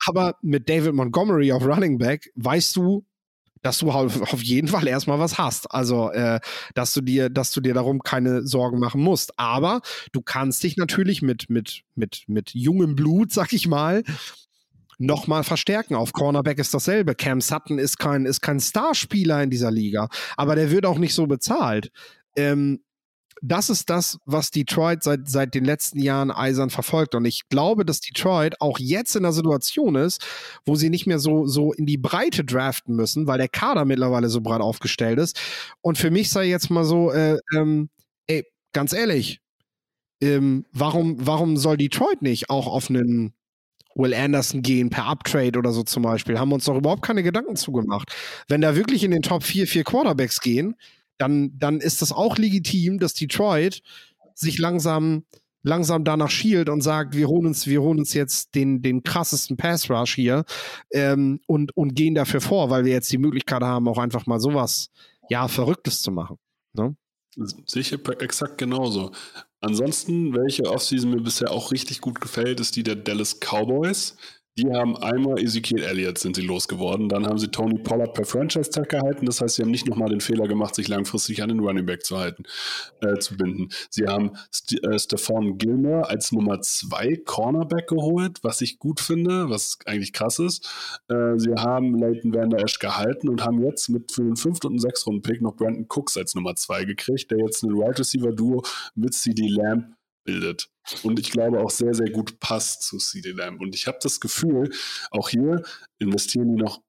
[0.07, 3.05] aber mit David Montgomery auf Running Back weißt du,
[3.63, 5.71] dass du auf jeden Fall erstmal was hast.
[5.73, 6.41] Also, äh,
[6.75, 9.39] dass du dir, dass du dir darum keine Sorgen machen musst.
[9.39, 9.81] Aber
[10.13, 14.05] du kannst dich natürlich mit, mit, mit, mit jungem Blut, sag ich mal,
[14.99, 15.95] nochmal verstärken.
[15.95, 17.15] Auf Cornerback ist dasselbe.
[17.15, 21.15] Cam Sutton ist kein, ist kein Starspieler in dieser Liga, aber der wird auch nicht
[21.15, 21.91] so bezahlt.
[22.37, 22.81] Ähm,
[23.43, 27.15] das ist das, was Detroit seit, seit den letzten Jahren eisern verfolgt.
[27.15, 30.25] Und ich glaube, dass Detroit auch jetzt in der Situation ist,
[30.65, 34.29] wo sie nicht mehr so, so in die Breite draften müssen, weil der Kader mittlerweile
[34.29, 35.39] so breit aufgestellt ist.
[35.83, 37.91] Und für mich sei jetzt mal so, äh, ähm,
[38.27, 39.41] ey, ganz ehrlich,
[40.23, 43.35] ähm, warum, warum soll Detroit nicht auch auf einen
[43.97, 46.39] Will Anderson gehen per Uptrade oder so zum Beispiel?
[46.39, 48.15] Haben wir uns doch überhaupt keine Gedanken zugemacht.
[48.49, 50.77] Wenn da wirklich in den Top 4 vier Quarterbacks gehen,
[51.19, 53.83] dann, dann ist das auch legitim, dass Detroit
[54.35, 55.25] sich langsam,
[55.63, 59.57] langsam danach schielt und sagt, wir holen uns, wir holen uns jetzt den, den krassesten
[59.57, 60.45] Pass Rush hier
[60.93, 64.41] ähm, und, und gehen dafür vor, weil wir jetzt die Möglichkeit haben, auch einfach mal
[64.41, 64.91] sowas,
[65.31, 66.37] ja, Verrücktes zu machen.
[66.75, 66.95] Ne?
[67.67, 69.13] Sicher, exakt genauso.
[69.61, 74.17] Ansonsten, welche Offseason mir bisher auch richtig gut gefällt, ist die der Dallas Cowboys.
[74.59, 78.89] Die haben einmal Ezekiel Elliott sind sie losgeworden, dann haben sie Tony Pollard per Franchise-Tag
[78.89, 81.85] gehalten, das heißt, sie haben nicht nochmal den Fehler gemacht, sich langfristig an den Running
[81.85, 82.45] Back zu halten,
[83.03, 83.69] äh, zu binden.
[83.91, 89.51] Sie haben St äh, Stephon Gilmore als Nummer 2 Cornerback geholt, was ich gut finde,
[89.51, 90.67] was eigentlich krass ist.
[91.09, 94.65] Äh, sie haben Leighton Vander Esch gehalten und haben jetzt mit für den 5.
[94.65, 95.07] und 6.
[95.07, 98.33] Runden Pick noch Brandon Cooks als Nummer 2 gekriegt, der jetzt ein Wide right Receiver
[98.33, 98.63] Duo
[98.95, 99.96] mit CD Lamb
[100.27, 100.69] bildet.
[101.03, 103.61] Und ich glaube auch sehr, sehr gut passt zu CD Lamb.
[103.61, 104.71] Und ich habe das Gefühl,
[105.11, 105.63] auch hier
[105.99, 106.83] investieren die noch,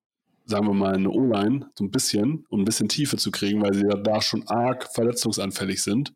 [0.45, 3.73] sagen wir mal, eine O-Line so ein bisschen, um ein bisschen Tiefe zu kriegen, weil
[3.73, 6.13] sie ja da schon arg verletzungsanfällig sind,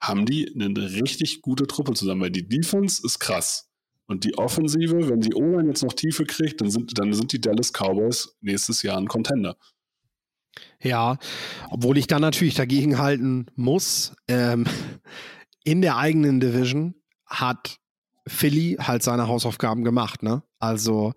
[0.00, 3.70] haben die eine richtig gute Truppe zusammen, weil die Defense ist krass.
[4.06, 7.40] Und die Offensive, wenn die O-Line jetzt noch Tiefe kriegt, dann sind, dann sind die
[7.40, 9.56] Dallas Cowboys nächstes Jahr ein Contender.
[10.80, 11.18] Ja,
[11.70, 14.14] obwohl ich da natürlich dagegen halten muss.
[14.28, 14.66] Ähm,
[15.64, 16.94] in der eigenen Division
[17.26, 17.78] hat
[18.26, 20.42] Philly halt seine Hausaufgaben gemacht, ne?
[20.58, 21.12] Also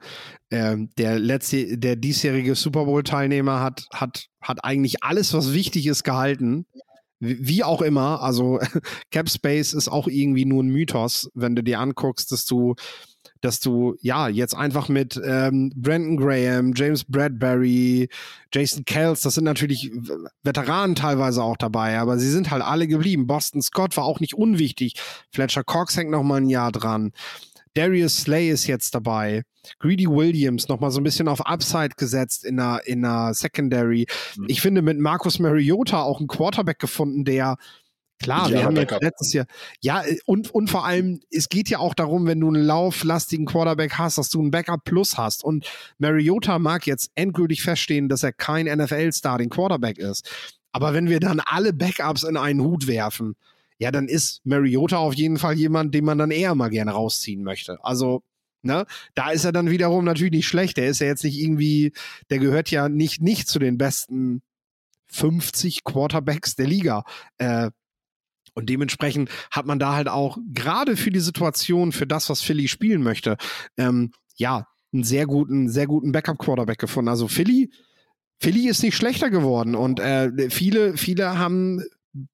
[0.52, 6.04] ähm, der letzte, der diesjährige Super Bowl-Teilnehmer hat, hat, hat eigentlich alles, was wichtig ist,
[6.04, 6.66] gehalten.
[7.20, 8.60] Wie auch immer, also
[9.12, 12.76] Cap Space ist auch irgendwie nur ein Mythos, wenn du dir anguckst, dass du
[13.48, 18.10] dass du ja jetzt einfach mit ähm, Brandon Graham, James Bradbury,
[18.54, 19.90] Jason Kells, das sind natürlich
[20.44, 23.26] Veteranen teilweise auch dabei, aber sie sind halt alle geblieben.
[23.26, 24.96] Boston Scott war auch nicht unwichtig.
[25.32, 27.14] Fletcher Cox hängt noch mal ein Jahr dran.
[27.74, 29.44] Darius Slay ist jetzt dabei.
[29.80, 34.08] Greedy Williams noch mal so ein bisschen auf Upside gesetzt in der, in der Secondary.
[34.36, 34.46] Mhm.
[34.50, 37.56] Ich finde mit Marcus Mariota auch einen Quarterback gefunden, der
[38.20, 39.46] Klar, wir haben jetzt letztes Jahr,
[39.80, 43.94] ja, und, und vor allem, es geht ja auch darum, wenn du einen lauflastigen Quarterback
[43.94, 45.44] hast, dass du einen Backup Plus hast.
[45.44, 50.30] Und Mariota mag jetzt endgültig feststehen, dass er kein NFL-Starting Quarterback ist.
[50.72, 53.36] Aber wenn wir dann alle Backups in einen Hut werfen,
[53.80, 57.44] ja, dann ist Mariota auf jeden Fall jemand, den man dann eher mal gerne rausziehen
[57.44, 57.78] möchte.
[57.84, 58.24] Also,
[58.64, 60.78] ne, da ist er dann wiederum natürlich nicht schlecht.
[60.78, 61.94] Der ist ja jetzt nicht irgendwie,
[62.32, 64.42] der gehört ja nicht, nicht zu den besten
[65.10, 67.04] 50 Quarterbacks der Liga.
[67.38, 67.70] Äh,
[68.58, 72.68] und dementsprechend hat man da halt auch gerade für die Situation, für das, was Philly
[72.68, 73.38] spielen möchte,
[73.78, 77.08] ähm, ja, einen sehr guten, sehr guten Backup-Quarterback gefunden.
[77.08, 77.70] Also Philly,
[78.40, 81.84] Philly ist nicht schlechter geworden und äh, viele, viele haben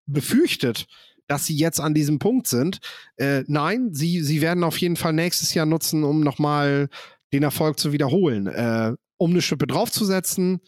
[0.05, 0.85] befürchtet,
[1.27, 2.79] dass sie jetzt an diesem Punkt sind.
[3.17, 6.87] Äh, nein, sie, sie werden auf jeden Fall nächstes Jahr nutzen, um nochmal
[7.33, 8.47] den Erfolg zu wiederholen.
[8.47, 10.61] Äh, um eine Schippe draufzusetzen,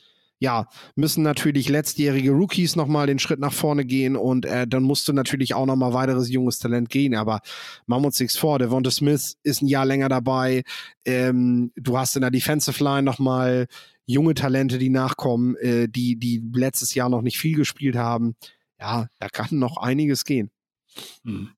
[0.45, 5.07] ja, müssen natürlich letztjährige Rookies nochmal den Schritt nach vorne gehen und äh, dann musst
[5.07, 7.15] du natürlich auch nochmal weiteres junges Talent gehen.
[7.15, 7.41] Aber
[7.85, 10.63] machen uns nichts vor, Devonta Smith ist ein Jahr länger dabei.
[11.03, 13.67] Ähm, du hast in der Defensive Line nochmal
[14.05, 18.35] junge Talente, die nachkommen, äh, die, die letztes Jahr noch nicht viel gespielt haben
[18.79, 20.51] ja, da kann noch einiges gehen.
[21.23, 21.49] Hm.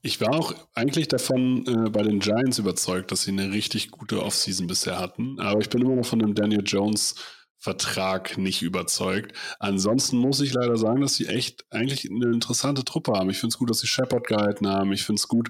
[0.00, 4.22] Ich war auch eigentlich davon äh, bei den Giants überzeugt, dass sie eine richtig gute
[4.22, 5.38] Offseason bisher hatten.
[5.40, 7.16] Aber ich bin immer noch von dem Daniel Jones
[7.58, 9.32] Vertrag nicht überzeugt.
[9.58, 13.30] Ansonsten muss ich leider sagen, dass sie echt eigentlich eine interessante Truppe haben.
[13.30, 14.92] Ich finde es gut, dass sie Shepard gehalten haben.
[14.92, 15.48] Ich finde es gut,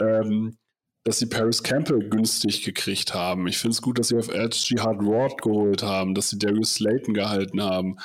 [0.00, 0.56] ähm,
[1.04, 3.48] dass sie Paris Campbell günstig gekriegt haben.
[3.48, 6.74] Ich finde es gut, dass sie auf Edge Jihad Ward geholt haben, dass sie Darius
[6.74, 7.96] Slayton gehalten haben.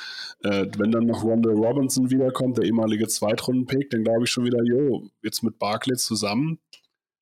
[0.42, 4.64] Äh, wenn dann noch Rondell Robinson wiederkommt, der ehemalige Zweitrunden-Pick, dann glaube ich schon wieder,
[4.64, 6.58] jo, jetzt mit Barkley zusammen.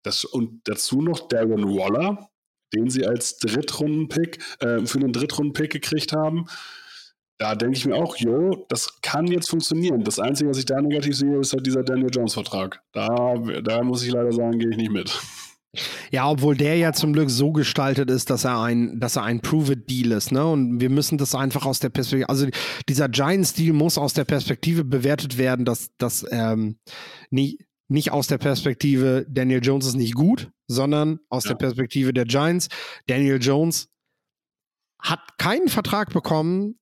[0.03, 2.30] Das, und dazu noch Darren Waller,
[2.73, 6.45] den sie als Drittrunden-Pick, äh, für einen Drittrunden-Pick gekriegt haben.
[7.37, 10.03] Da denke ich mir auch, jo, das kann jetzt funktionieren.
[10.03, 12.81] Das Einzige, was ich da negativ sehe, ist halt dieser Daniel Jones-Vertrag.
[12.91, 15.19] Da, da muss ich leider sagen, gehe ich nicht mit.
[16.11, 19.39] Ja, obwohl der ja zum Glück so gestaltet ist, dass er ein, dass er ein
[19.39, 20.45] Prove-It-Deal ist, ne?
[20.45, 22.47] Und wir müssen das einfach aus der Perspektive, also
[22.89, 26.77] dieser Giants-Deal muss aus der Perspektive bewertet werden, dass das ähm,
[27.29, 27.59] nicht,
[27.91, 31.49] nicht aus der Perspektive Daniel Jones ist nicht gut, sondern aus ja.
[31.49, 32.69] der Perspektive der Giants.
[33.07, 33.89] Daniel Jones
[34.99, 36.79] hat keinen Vertrag bekommen,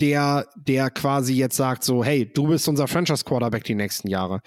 [0.00, 4.40] der, der quasi jetzt sagt so, hey, du bist unser Franchise-Quarterback die nächsten Jahre.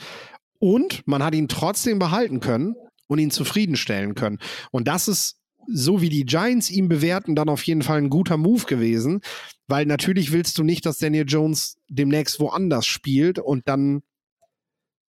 [0.59, 2.75] Und man hat ihn trotzdem behalten können,
[3.07, 4.39] und ihn zufriedenstellen können.
[4.71, 8.37] Und das ist so wie die Giants ihn bewerten, dann auf jeden Fall ein guter
[8.37, 9.21] Move gewesen,
[9.67, 14.03] weil natürlich willst du nicht, dass Daniel Jones demnächst woanders spielt und dann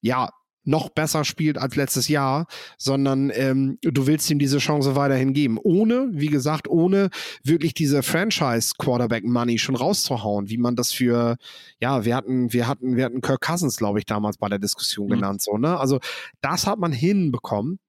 [0.01, 0.29] ja
[0.65, 2.47] noch besser spielt als letztes Jahr,
[2.77, 5.57] sondern ähm, du willst ihm diese Chance weiterhin geben.
[5.61, 7.09] Ohne, wie gesagt, ohne
[7.43, 11.37] wirklich diese Franchise-Quarterback-Money schon rauszuhauen, wie man das für,
[11.79, 15.07] ja, wir hatten, wir hatten, wir hatten Kirk Cousins, glaube ich, damals bei der Diskussion
[15.07, 15.13] mhm.
[15.13, 15.79] genannt, so, ne?
[15.79, 15.99] Also,
[16.41, 17.79] das hat man hinbekommen.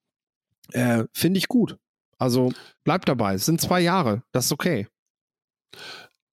[0.72, 1.78] Äh, Finde ich gut.
[2.18, 2.52] Also
[2.84, 3.34] bleib dabei.
[3.34, 4.22] Es sind zwei Jahre.
[4.32, 4.88] Das ist okay.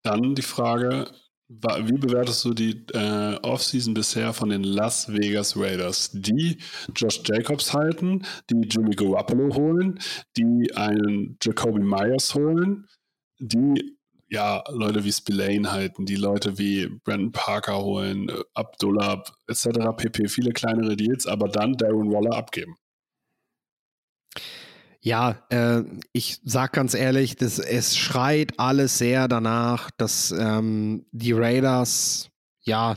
[0.02, 1.10] Dann die Frage:
[1.48, 6.58] Wie bewertest du die äh, Offseason bisher von den Las Vegas Raiders, die
[6.96, 9.98] Josh Jacobs halten, die Jimmy Garoppolo holen,
[10.38, 12.88] die einen Jacoby Myers holen,
[13.38, 13.98] die
[14.30, 19.68] ja, Leute wie Spillane halten, die Leute wie Brandon Parker holen, Abdullah etc.
[19.96, 20.28] pp.
[20.28, 22.76] Viele kleinere Deals, aber dann Darren Waller abgeben.
[25.04, 25.82] Ja, äh,
[26.14, 32.30] ich sag ganz ehrlich, das, es schreit alles sehr danach, dass ähm, die Raiders
[32.62, 32.96] ja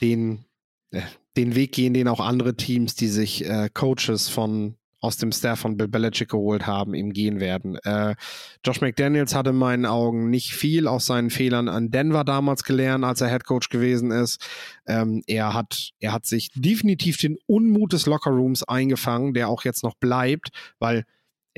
[0.00, 0.46] den,
[0.90, 1.02] äh,
[1.36, 5.60] den Weg gehen, den auch andere Teams, die sich äh, Coaches von aus dem Staff
[5.60, 7.76] von Bill Belichick geholt haben, ihm gehen werden.
[7.84, 8.16] Äh,
[8.64, 13.04] Josh McDaniels hat in meinen Augen nicht viel aus seinen Fehlern an Denver damals gelernt,
[13.04, 14.44] als er Head Coach gewesen ist.
[14.88, 19.84] Ähm, er hat, er hat sich definitiv den Unmut des Lockerrooms eingefangen, der auch jetzt
[19.84, 20.48] noch bleibt,
[20.80, 21.04] weil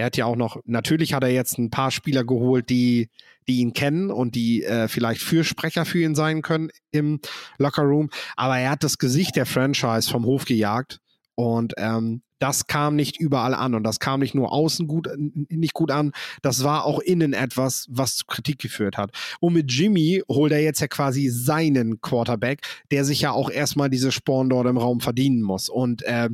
[0.01, 3.11] er hat ja auch noch, natürlich hat er jetzt ein paar Spieler geholt, die,
[3.47, 7.21] die ihn kennen und die äh, vielleicht Fürsprecher für ihn sein können im
[7.59, 8.09] Lockerroom.
[8.35, 11.01] Aber er hat das Gesicht der Franchise vom Hof gejagt.
[11.35, 15.09] Und ähm, das kam nicht überall an und das kam nicht nur außen gut,
[15.51, 19.11] nicht gut an, das war auch innen etwas, was zu Kritik geführt hat.
[19.41, 23.91] Und mit Jimmy holt er jetzt ja quasi seinen Quarterback, der sich ja auch erstmal
[23.91, 25.69] diese Sporn dort im Raum verdienen muss.
[25.69, 26.31] Und äh,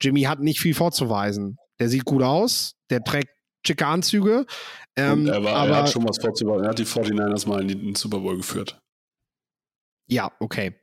[0.00, 1.58] Jimmy hat nicht viel vorzuweisen.
[1.80, 3.34] Der sieht gut aus, der trägt
[3.66, 4.46] schicke Anzüge.
[4.96, 6.64] Ähm, er, war, aber, er hat schon was vorzuweisen.
[6.64, 8.78] Er hat die 49ers mal in den Super Bowl geführt.
[10.06, 10.74] Ja, okay.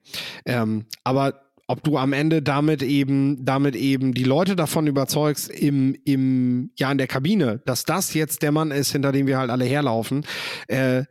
[0.46, 5.96] Ähm, aber ob du am Ende damit eben, damit eben die Leute davon überzeugst im,
[6.04, 9.50] im, ja, in der Kabine, dass das jetzt der Mann ist, hinter dem wir halt
[9.50, 10.26] alle herlaufen,
[10.68, 11.04] äh,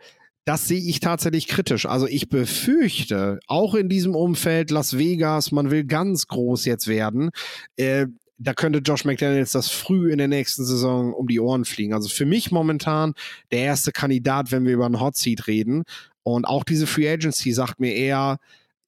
[0.44, 1.86] das sehe ich tatsächlich kritisch.
[1.86, 7.30] Also ich befürchte, auch in diesem Umfeld Las Vegas, man will ganz groß jetzt werden.
[7.76, 8.06] Äh,
[8.42, 11.92] da könnte Josh McDaniels das früh in der nächsten Saison um die Ohren fliegen.
[11.92, 13.12] Also für mich momentan
[13.52, 15.84] der erste Kandidat, wenn wir über einen Hot Seat reden.
[16.22, 18.38] Und auch diese Free Agency sagt mir eher,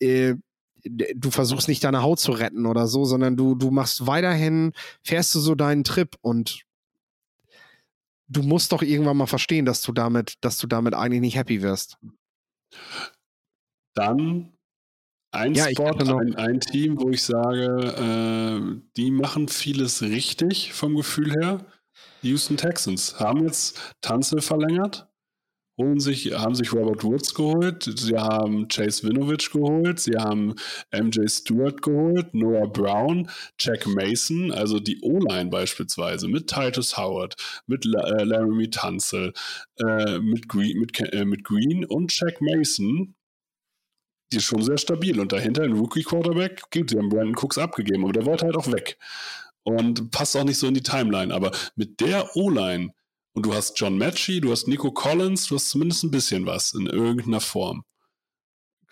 [0.01, 0.37] äh,
[0.85, 4.73] du versuchst nicht deine Haut zu retten oder so, sondern du, du machst weiterhin,
[5.03, 6.63] fährst du so deinen Trip und
[8.29, 11.61] du musst doch irgendwann mal verstehen, dass du damit, dass du damit eigentlich nicht happy
[11.61, 11.99] wirst.
[13.95, 14.52] Dann
[15.33, 17.65] ein ja, Spot, ein, ein, Team, wo ich sage,
[17.97, 21.67] äh, die machen vieles richtig vom Gefühl her.
[22.23, 25.09] Die Houston Texans haben jetzt Tanzel verlängert
[25.79, 30.55] holen sich, haben sich Robert Woods geholt, sie haben Chase Winovich geholt, sie haben
[30.93, 33.29] MJ Stewart geholt, Noah Brown,
[33.59, 39.33] Jack Mason, also die O-Line beispielsweise, mit Titus Howard, mit äh, Laramie Tunzel,
[39.79, 43.15] äh, mit, Green, mit, äh, mit Green und Jack Mason,
[44.33, 45.21] die ist schon sehr stabil.
[45.21, 48.99] Und dahinter ein Rookie-Quarterback, sie haben Brandon Cooks abgegeben, aber der wollte halt auch weg.
[49.63, 51.33] Und passt auch nicht so in die Timeline.
[51.33, 52.93] Aber mit der O-Line
[53.35, 56.75] und du hast John Matchy, du hast Nico Collins, du hast zumindest ein bisschen was
[56.75, 57.85] in irgendeiner Form.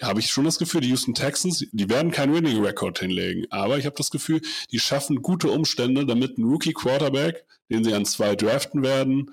[0.01, 3.76] Habe ich schon das Gefühl, die Houston Texans, die werden keinen Winning Record hinlegen, aber
[3.76, 8.07] ich habe das Gefühl, die schaffen gute Umstände, damit ein Rookie Quarterback, den sie an
[8.07, 9.30] zwei draften werden,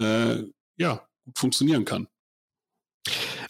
[0.00, 0.44] äh,
[0.76, 2.06] ja, gut funktionieren kann.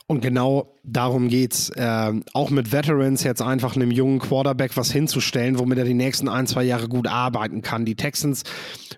[0.06, 1.70] Und genau darum geht's.
[1.70, 6.28] Äh, auch mit Veterans jetzt einfach einem jungen Quarterback was hinzustellen, womit er die nächsten
[6.28, 7.86] ein, zwei Jahre gut arbeiten kann.
[7.86, 8.42] Die Texans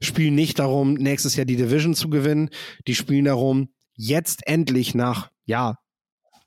[0.01, 2.51] spielen nicht darum, nächstes Jahr die Division zu gewinnen.
[2.89, 5.77] Die spielen darum, jetzt endlich nach, ja,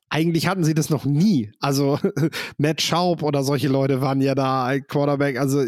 [0.09, 1.51] eigentlich hatten sie das noch nie.
[1.59, 1.99] Also
[2.57, 5.39] Matt Schaub oder solche Leute waren ja da Quarterback.
[5.39, 5.63] Also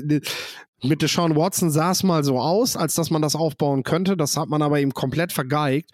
[0.84, 4.18] mit Deshaun Watson sah es mal so aus, als dass man das aufbauen könnte.
[4.18, 5.92] Das hat man aber eben komplett vergeigt.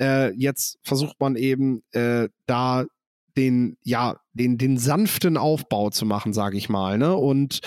[0.00, 2.84] Äh, jetzt versucht man eben äh, da
[3.38, 6.98] den, ja, den, den sanften Aufbau zu machen, sage ich mal.
[6.98, 7.14] Ne?
[7.14, 7.60] Und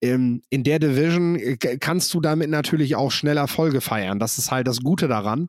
[0.00, 4.20] ähm, in der Division äh, kannst du damit natürlich auch schnell Erfolge feiern.
[4.20, 5.48] Das ist halt das Gute daran,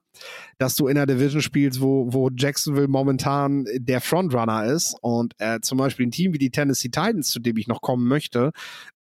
[0.57, 5.59] dass du in der Division spielst, wo, wo Jacksonville momentan der Frontrunner ist und äh,
[5.61, 8.51] zum Beispiel ein Team wie die Tennessee Titans, zu dem ich noch kommen möchte,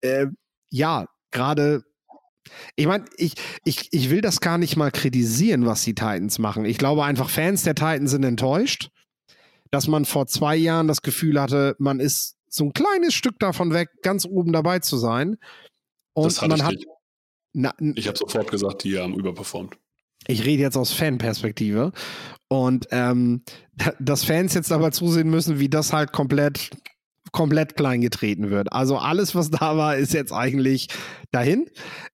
[0.01, 0.27] äh,
[0.69, 1.05] ja,
[1.35, 1.83] gerade
[2.75, 3.33] ich meine, ich,
[3.63, 6.65] ich, ich will das gar nicht mal kritisieren, was die Titans machen.
[6.65, 8.89] Ich glaube einfach, Fans der Titans sind enttäuscht,
[9.71, 13.73] dass man vor zwei Jahren das Gefühl hatte, man ist so ein kleines Stück davon
[13.73, 15.37] weg, ganz oben dabei zu sein.
[16.13, 16.75] Und das man hat.
[17.53, 19.77] Na, ich habe sofort gesagt, die haben überperformt.
[20.27, 21.91] Ich rede jetzt aus Fanperspektive.
[22.47, 23.43] Und ähm,
[23.99, 26.69] dass Fans jetzt aber zusehen müssen, wie das halt komplett
[27.31, 28.71] komplett klein getreten wird.
[28.71, 30.87] Also alles, was da war, ist jetzt eigentlich
[31.31, 31.69] dahin.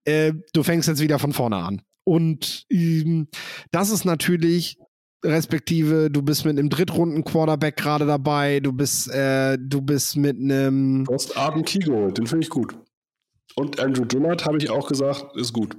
[0.06, 1.82] Äh, du fängst jetzt wieder von vorne an.
[2.04, 3.28] Und ähm,
[3.72, 4.78] das ist natürlich
[5.24, 10.38] respektive du bist mit einem Drittrunden Quarterback gerade dabei, du bist äh, du bist mit
[10.38, 12.76] einem Du hast Arden Key geholt, den finde ich gut.
[13.56, 15.78] Und Andrew Dillard habe ich auch gesagt, ist gut.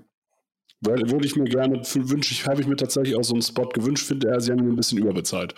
[0.80, 3.68] Weil würde ich mir gerne wünsche ich habe ich mir tatsächlich auch so einen Spot
[3.68, 5.54] gewünscht, finde er, sie haben ihn ein bisschen überbezahlt.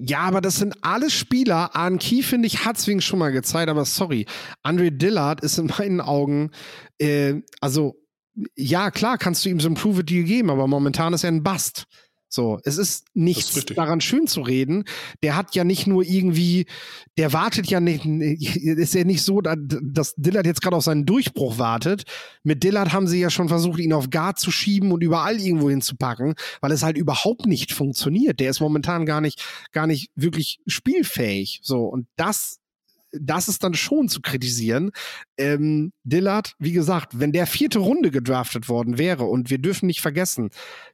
[0.00, 1.74] Ja, aber das sind alles Spieler.
[1.74, 4.26] Arn Key, finde ich, hat Swing schon mal gezeigt, aber sorry.
[4.62, 6.52] Andre Dillard ist in meinen Augen,
[6.98, 7.96] äh, also,
[8.54, 11.86] ja, klar, kannst du ihm so ein Prove-It-Deal geben, aber momentan ist er ein Bust.
[12.30, 14.84] So, es ist nichts ist daran schön zu reden.
[15.22, 16.66] Der hat ja nicht nur irgendwie,
[17.16, 21.58] der wartet ja nicht, ist ja nicht so, dass Dillard jetzt gerade auf seinen Durchbruch
[21.58, 22.04] wartet.
[22.42, 25.70] Mit Dillard haben sie ja schon versucht, ihn auf Guard zu schieben und überall irgendwo
[25.70, 28.40] hinzupacken, weil es halt überhaupt nicht funktioniert.
[28.40, 31.60] Der ist momentan gar nicht, gar nicht wirklich spielfähig.
[31.62, 32.58] So, und das
[33.12, 34.90] das ist dann schon zu kritisieren.
[35.36, 40.00] Ähm, Dillard, wie gesagt, wenn der vierte Runde gedraftet worden wäre und wir dürfen nicht
[40.00, 40.50] vergessen,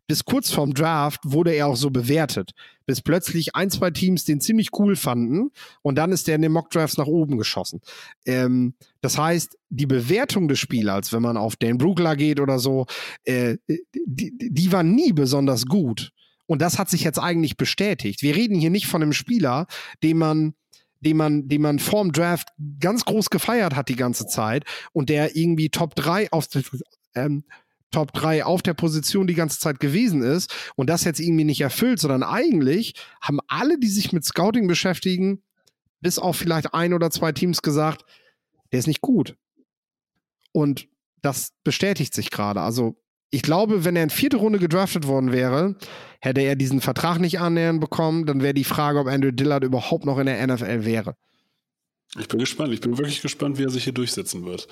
[0.07, 2.53] bis kurz vorm Draft wurde er auch so bewertet,
[2.87, 5.51] bis plötzlich ein, zwei Teams den ziemlich cool fanden
[5.83, 7.81] und dann ist der in den Mockdrafts nach oben geschossen.
[8.27, 12.87] Ähm, das heißt, die Bewertung des Spielers, wenn man auf Dan Brookler geht oder so,
[13.25, 16.13] äh, die, die war nie besonders gut.
[16.47, 18.23] Und das hat sich jetzt eigentlich bestätigt.
[18.23, 19.67] Wir reden hier nicht von einem Spieler,
[20.03, 20.55] den man
[21.05, 22.49] den man, den man vorm Draft
[22.81, 26.47] ganz groß gefeiert hat die ganze Zeit und der irgendwie Top 3 auf,
[27.15, 27.45] ähm,
[27.91, 31.61] Top 3 auf der Position die ganze Zeit gewesen ist und das jetzt irgendwie nicht
[31.61, 35.43] erfüllt, sondern eigentlich haben alle, die sich mit Scouting beschäftigen,
[36.01, 38.05] bis auf vielleicht ein oder zwei Teams gesagt,
[38.73, 39.37] der ist nicht gut.
[40.53, 40.89] Und
[41.23, 42.61] das bestätigt sich gerade.
[42.61, 42.97] Also
[43.35, 45.75] ich glaube, wenn er in vierte Runde gedraftet worden wäre,
[46.21, 50.07] hätte er diesen Vertrag nicht annähernd bekommen, dann wäre die Frage, ob Andrew Dillard überhaupt
[50.07, 51.17] noch in der NFL wäre.
[52.19, 52.73] Ich bin gespannt.
[52.73, 54.69] Ich bin wirklich gespannt, wie er sich hier durchsetzen wird.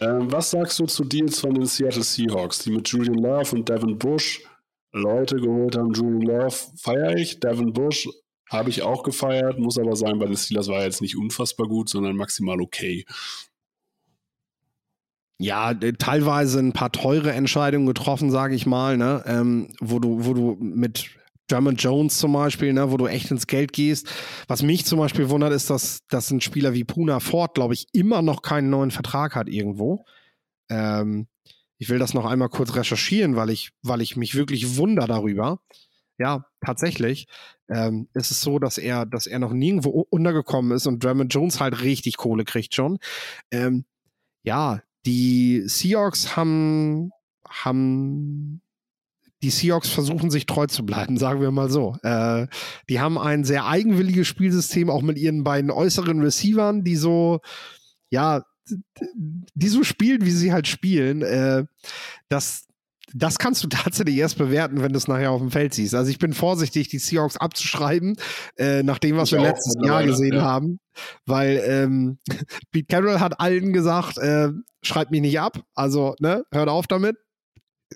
[0.00, 3.68] Ähm, was sagst du zu Deals von den Seattle Seahawks, die mit Julian Love und
[3.68, 4.42] Devin Bush
[4.92, 5.92] Leute geholt haben.
[5.92, 7.40] Drew Love feiere ich.
[7.40, 8.08] Devin Bush
[8.50, 11.66] habe ich auch gefeiert, muss aber sagen, bei den Steelers war er jetzt nicht unfassbar
[11.68, 13.04] gut, sondern maximal okay.
[15.38, 19.22] Ja, teilweise ein paar teure Entscheidungen getroffen, sage ich mal, ne?
[19.26, 21.10] Ähm, wo du, wo du mit
[21.48, 24.10] German Jones zum Beispiel, ne, wo du echt ins Geld gehst.
[24.48, 27.88] Was mich zum Beispiel wundert, ist, dass, dass ein Spieler wie Puna Ford, glaube ich,
[27.92, 30.04] immer noch keinen neuen Vertrag hat irgendwo.
[30.70, 31.26] Ähm,
[31.78, 35.60] ich will das noch einmal kurz recherchieren, weil ich, weil ich mich wirklich wundere darüber.
[36.18, 37.26] Ja, tatsächlich
[37.68, 41.60] ähm, ist es so, dass er, dass er noch nirgendwo untergekommen ist und Drummond Jones
[41.60, 42.98] halt richtig Kohle kriegt schon.
[43.50, 43.84] Ähm,
[44.44, 47.10] ja, die Seahawks haben,
[47.48, 48.62] haben
[49.42, 51.96] die Seahawks versuchen sich treu zu bleiben, sagen wir mal so.
[52.02, 52.46] Äh,
[52.88, 57.40] die haben ein sehr eigenwilliges Spielsystem, auch mit ihren beiden äußeren Receivern, die so,
[58.10, 58.44] ja,
[59.54, 61.22] die so spielen, wie sie halt spielen.
[61.22, 61.64] Äh,
[62.28, 62.66] das,
[63.14, 65.94] das kannst du tatsächlich erst bewerten, wenn du es nachher auf dem Feld siehst.
[65.94, 68.16] Also ich bin vorsichtig, die Seahawks abzuschreiben,
[68.56, 70.42] äh, nach dem, was ich wir letztes Jahr gesehen ja.
[70.42, 70.78] haben.
[71.26, 72.18] Weil ähm,
[72.72, 74.48] Pete Carroll hat allen gesagt, äh,
[74.82, 75.62] schreibt mich nicht ab.
[75.74, 77.16] Also, ne, hört auf damit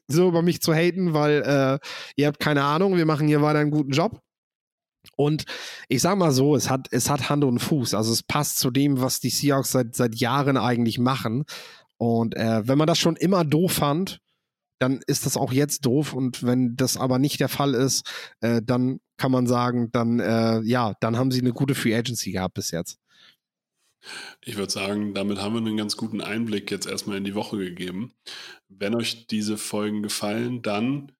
[0.08, 1.78] so über mich zu haten, weil äh,
[2.16, 4.20] ihr habt keine Ahnung, wir machen hier weiter einen guten Job.
[5.16, 5.44] Und
[5.88, 7.94] ich sag mal so, es hat, es hat Hand und Fuß.
[7.94, 11.44] Also es passt zu dem, was die Seahawks seit, seit Jahren eigentlich machen.
[11.96, 14.20] Und äh, wenn man das schon immer doof fand,
[14.78, 16.12] dann ist das auch jetzt doof.
[16.12, 18.08] Und wenn das aber nicht der Fall ist,
[18.40, 22.32] äh, dann kann man sagen, dann äh, ja, dann haben sie eine gute Free Agency
[22.32, 22.98] gehabt bis jetzt.
[24.44, 27.58] Ich würde sagen, damit haben wir einen ganz guten Einblick jetzt erstmal in die Woche
[27.58, 28.12] gegeben.
[28.68, 31.12] Wenn euch diese Folgen gefallen, dann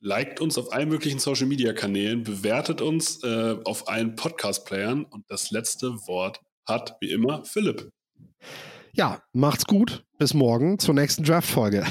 [0.00, 5.24] liked uns auf allen möglichen Social Media Kanälen, bewertet uns äh, auf allen Podcast-Playern und
[5.28, 7.90] das letzte Wort hat wie immer Philipp.
[8.92, 10.04] Ja, macht's gut.
[10.18, 11.86] Bis morgen zur nächsten Draft-Folge.